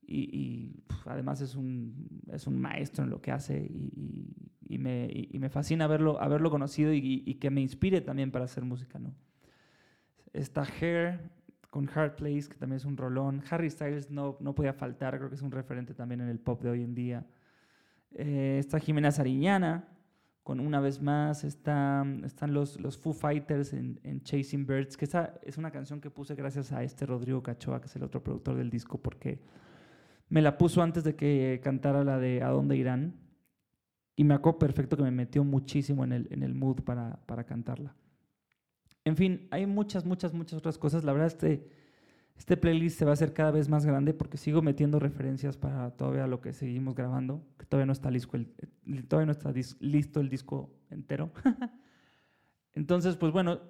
Y, 0.03 0.21
y, 0.39 0.85
además 1.07 1.41
es 1.41 1.55
un, 1.57 2.21
es 2.31 2.47
un 2.47 2.61
maestro 2.61 3.05
en 3.05 3.11
lo 3.11 3.21
que 3.21 3.33
hace 3.33 3.59
y, 3.59 4.53
y- 4.69 4.79
me, 4.79 5.09
y- 5.13 5.39
me 5.39 5.49
fascina 5.49 5.85
haberlo, 5.85 6.21
haberlo 6.21 6.51
conocido 6.51 6.93
y, 6.93 7.35
que 7.41 7.51
me 7.51 7.61
inspire 7.61 8.01
también 8.01 8.31
para 8.31 8.45
hacer 8.45 8.65
música. 8.65 8.99
¿no? 8.99 9.15
Está 10.33 10.63
Hair 10.81 11.21
con 11.71 11.89
Hard 11.95 12.17
Place, 12.17 12.49
que 12.49 12.57
también 12.57 12.77
es 12.79 12.85
un 12.85 12.97
rolón. 12.97 13.43
Harry 13.51 13.71
Styles 13.71 14.11
no, 14.11 14.37
no 14.41 14.55
podía 14.55 14.73
faltar, 14.73 15.17
creo 15.19 15.29
que 15.29 15.35
es 15.37 15.43
un 15.43 15.51
referente 15.51 15.95
también 15.95 16.21
en 16.21 16.29
el 16.29 16.39
pop 16.39 16.63
de 16.63 16.71
hoy 16.71 16.83
en 16.83 16.95
día. 16.95 17.27
Eh, 18.13 18.57
está 18.59 18.79
Jimena 18.79 19.11
Sariñana, 19.11 19.89
con 20.43 20.61
una 20.61 20.81
vez 20.81 21.03
más. 21.03 21.45
Está, 21.45 22.07
están 22.25 22.55
los, 22.55 22.81
los 22.81 22.97
Foo 22.97 23.13
Fighters 23.13 23.73
en, 23.73 24.01
en 24.05 24.23
Chasing 24.23 24.67
Birds, 24.67 24.97
que 24.97 25.05
esa 25.05 25.35
es 25.43 25.59
una 25.59 25.71
canción 25.71 26.01
que 26.01 26.09
puse 26.11 26.35
gracias 26.35 26.73
a 26.73 26.83
este 26.83 27.05
Rodrigo 27.05 27.43
Cachoa, 27.43 27.81
que 27.81 27.87
es 27.89 27.97
el 27.97 28.05
otro 28.05 28.23
productor 28.23 28.57
del 28.57 28.71
disco, 28.71 28.99
porque 29.03 29.41
me 30.29 30.41
la 30.41 30.57
puso 30.57 30.83
antes 30.83 31.05
de 31.05 31.15
que 31.15 31.61
cantara 31.63 32.05
la 32.05 32.19
de 32.19 32.43
¿A 32.43 32.49
dónde 32.49 32.77
irán? 32.77 33.15
Y 34.17 34.25
me 34.25 34.35
acuerdo 34.35 34.59
perfecto 34.59 34.97
que 34.97 35.03
me 35.03 35.11
metió 35.11 35.45
muchísimo 35.45 36.03
en 36.03 36.13
el, 36.13 36.29
en 36.31 36.43
el 36.43 36.55
mood 36.55 36.83
para, 36.83 37.21
para 37.27 37.45
cantarla. 37.45 37.95
En 39.05 39.17
fin, 39.17 39.47
hay 39.51 39.67
muchas, 39.67 40.05
muchas, 40.05 40.33
muchas 40.33 40.59
otras 40.59 40.79
cosas. 40.79 41.05
La 41.05 41.13
verdad, 41.13 41.29
este, 41.29 41.69
este 42.37 42.57
playlist 42.57 42.99
se 42.99 43.05
va 43.05 43.13
a 43.13 43.15
hacer 43.15 43.35
cada 43.35 43.51
vez 43.51 43.69
más 43.69 43.85
grande 43.85 44.15
porque 44.15 44.39
sigo 44.39 44.63
metiendo 44.63 44.99
referencias 44.99 45.57
para 45.57 45.91
todavía 45.91 46.27
lo 46.27 46.41
que 46.41 46.55
seguimos 46.55 46.95
grabando, 46.95 47.47
que 47.59 47.67
todavía 47.67 47.87
no 47.87 47.93
está, 47.93 48.11
listo 48.11 48.37
el, 48.37 48.49
todavía 49.07 49.27
no 49.27 49.33
está 49.33 49.53
listo 49.81 50.21
el 50.21 50.29
disco 50.29 50.71
entero. 50.91 51.31
Entonces, 52.75 53.17
pues 53.17 53.33
bueno, 53.33 53.61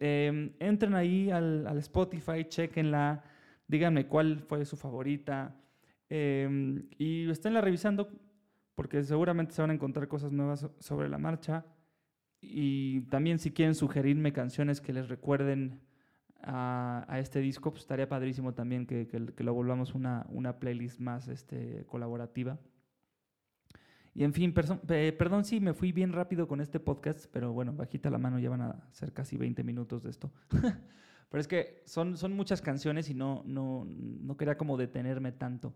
eh, 0.00 0.54
entren 0.58 0.94
ahí 0.94 1.30
al, 1.30 1.66
al 1.66 1.78
Spotify, 1.78 2.44
chequenla, 2.48 3.22
díganme 3.68 4.06
cuál 4.06 4.40
fue 4.40 4.64
su 4.64 4.76
favorita 4.76 5.54
eh, 6.08 6.82
y 6.98 7.28
esténla 7.30 7.60
revisando 7.60 8.10
porque 8.76 9.02
seguramente 9.02 9.52
se 9.52 9.62
van 9.62 9.70
a 9.70 9.74
encontrar 9.74 10.06
cosas 10.06 10.30
nuevas 10.30 10.60
so- 10.60 10.74
sobre 10.78 11.08
la 11.08 11.18
marcha. 11.18 11.66
Y 12.40 13.00
también 13.10 13.40
si 13.40 13.50
quieren 13.50 13.74
sugerirme 13.74 14.32
canciones 14.32 14.80
que 14.80 14.92
les 14.92 15.08
recuerden 15.08 15.80
a, 16.42 17.04
a 17.08 17.18
este 17.18 17.40
disco, 17.40 17.70
pues 17.72 17.82
estaría 17.82 18.08
padrísimo 18.08 18.54
también 18.54 18.86
que, 18.86 19.08
que- 19.08 19.34
que 19.34 19.42
lo 19.44 19.52
volvamos 19.54 19.94
una, 19.96 20.24
una 20.28 20.60
playlist 20.60 21.00
más 21.00 21.26
este, 21.26 21.84
colaborativa. 21.86 22.60
Y 24.14 24.24
en 24.24 24.32
fin, 24.32 24.54
perdón 24.54 25.44
si 25.44 25.60
me 25.60 25.74
fui 25.74 25.92
bien 25.92 26.12
rápido 26.12 26.48
con 26.48 26.60
este 26.62 26.80
podcast, 26.80 27.26
pero 27.32 27.52
bueno, 27.52 27.74
bajita 27.74 28.08
la 28.08 28.16
mano, 28.18 28.38
ya 28.38 28.48
van 28.48 28.62
a 28.62 28.88
ser 28.92 29.12
casi 29.12 29.36
20 29.36 29.62
minutos 29.62 30.02
de 30.04 30.10
esto. 30.10 30.30
pero 31.28 31.40
es 31.40 31.46
que 31.48 31.82
son, 31.84 32.16
son 32.16 32.32
muchas 32.32 32.62
canciones 32.62 33.10
y 33.10 33.14
no, 33.14 33.42
no, 33.46 33.84
no 33.86 34.36
quería 34.38 34.56
como 34.56 34.78
detenerme 34.78 35.32
tanto. 35.32 35.74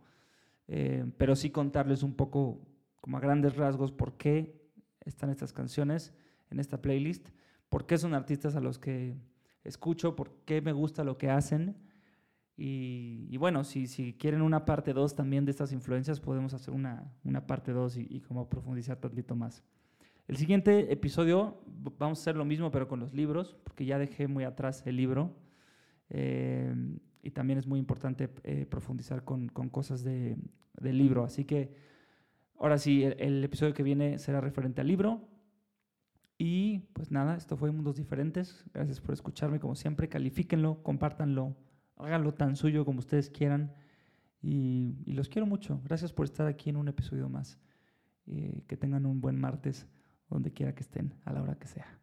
Eh, 0.68 1.04
pero 1.18 1.36
sí 1.36 1.50
contarles 1.50 2.02
un 2.02 2.14
poco, 2.14 2.66
como 3.00 3.16
a 3.16 3.20
grandes 3.20 3.56
rasgos, 3.56 3.92
por 3.92 4.16
qué 4.16 4.60
están 5.04 5.30
estas 5.30 5.52
canciones 5.52 6.12
en 6.50 6.60
esta 6.60 6.80
playlist, 6.82 7.28
por 7.68 7.86
qué 7.86 7.98
son 7.98 8.14
artistas 8.14 8.56
a 8.56 8.60
los 8.60 8.78
que 8.78 9.16
escucho, 9.64 10.16
por 10.16 10.32
qué 10.44 10.60
me 10.60 10.72
gusta 10.72 11.04
lo 11.04 11.18
que 11.18 11.30
hacen. 11.30 11.76
Y, 12.62 13.34
bueno, 13.38 13.64
si, 13.64 14.14
quieren 14.18 14.42
una 14.42 14.66
parte 14.66 14.92
2 14.92 15.14
también 15.14 15.46
de 15.46 15.50
estas 15.50 15.72
influencias, 15.72 16.20
podemos 16.20 16.52
hacer 16.52 16.74
una, 16.74 17.10
una 17.24 17.46
parte 17.46 17.72
2 17.72 17.96
y, 17.96 18.20
como 18.20 18.50
profundizar 18.50 18.98
tantito 18.98 19.34
más. 19.34 19.64
El 20.28 20.36
siguiente 20.36 20.92
episodio 20.92 21.62
vamos 21.98 22.18
a 22.18 22.22
hacer 22.22 22.36
lo 22.36 22.44
mismo, 22.44 22.70
pero 22.70 22.86
con 22.86 23.00
los 23.00 23.14
libros, 23.14 23.56
porque 23.64 23.86
ya 23.86 23.98
dejé 23.98 24.28
muy 24.28 24.44
atrás 24.44 24.82
el 24.86 24.96
libro. 24.96 25.34
Eh, 26.10 26.74
y 27.22 27.30
también 27.30 27.58
es 27.58 27.66
muy 27.66 27.78
importante 27.78 28.28
eh, 28.44 28.66
profundizar 28.66 29.24
con, 29.24 29.48
con 29.48 29.70
cosas 29.70 30.04
de, 30.04 30.36
del 30.78 30.98
libro. 30.98 31.24
Así 31.24 31.46
que 31.46 31.74
ahora 32.60 32.78
sí, 32.78 33.02
el, 33.02 33.42
episodio 33.42 33.74
que 33.74 33.82
viene 33.82 34.18
será 34.18 34.40
referente 34.40 34.80
al 34.80 34.86
libro. 34.86 35.28
Y 36.38 36.78
pues 36.94 37.10
nada, 37.10 37.36
esto 37.36 37.56
fue 37.56 37.72
Mundos 37.72 37.96
Diferentes. 37.96 38.64
Gracias 38.72 39.00
por 39.00 39.12
escucharme 39.12 39.58
como 39.58 39.74
siempre. 39.74 40.08
Califíquenlo, 40.08 40.82
compártanlo, 40.84 41.56
háganlo 41.96 42.34
tan 42.34 42.54
suyo 42.54 42.84
como 42.84 43.00
ustedes 43.00 43.28
quieran. 43.28 43.74
Y, 44.40 45.02
y 45.04 45.12
los 45.14 45.28
quiero 45.28 45.46
mucho. 45.46 45.80
Gracias 45.84 46.12
por 46.12 46.24
estar 46.24 46.46
aquí 46.46 46.70
en 46.70 46.76
un 46.76 46.86
episodio 46.86 47.28
más. 47.28 47.58
Eh, 48.26 48.62
que 48.68 48.76
tengan 48.76 49.06
un 49.06 49.20
buen 49.20 49.40
martes, 49.40 49.88
donde 50.28 50.52
quiera 50.52 50.72
que 50.72 50.82
estén, 50.82 51.14
a 51.24 51.32
la 51.32 51.42
hora 51.42 51.56
que 51.56 51.66
sea. 51.66 51.98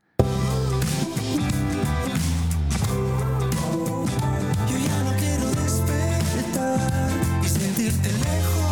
Yo 4.68 4.78
ya 4.78 5.04
no 5.04 5.12
quiero 5.18 5.48
despertar 5.62 7.12
y 7.44 7.48
sentirte 7.48 8.10
lejos, 8.12 8.67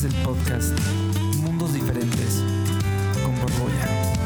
es 0.00 0.04
el 0.04 0.22
podcast 0.22 0.78
Mundos 1.42 1.74
Diferentes 1.74 2.42
con 3.22 3.34
Borbolla. 3.34 4.19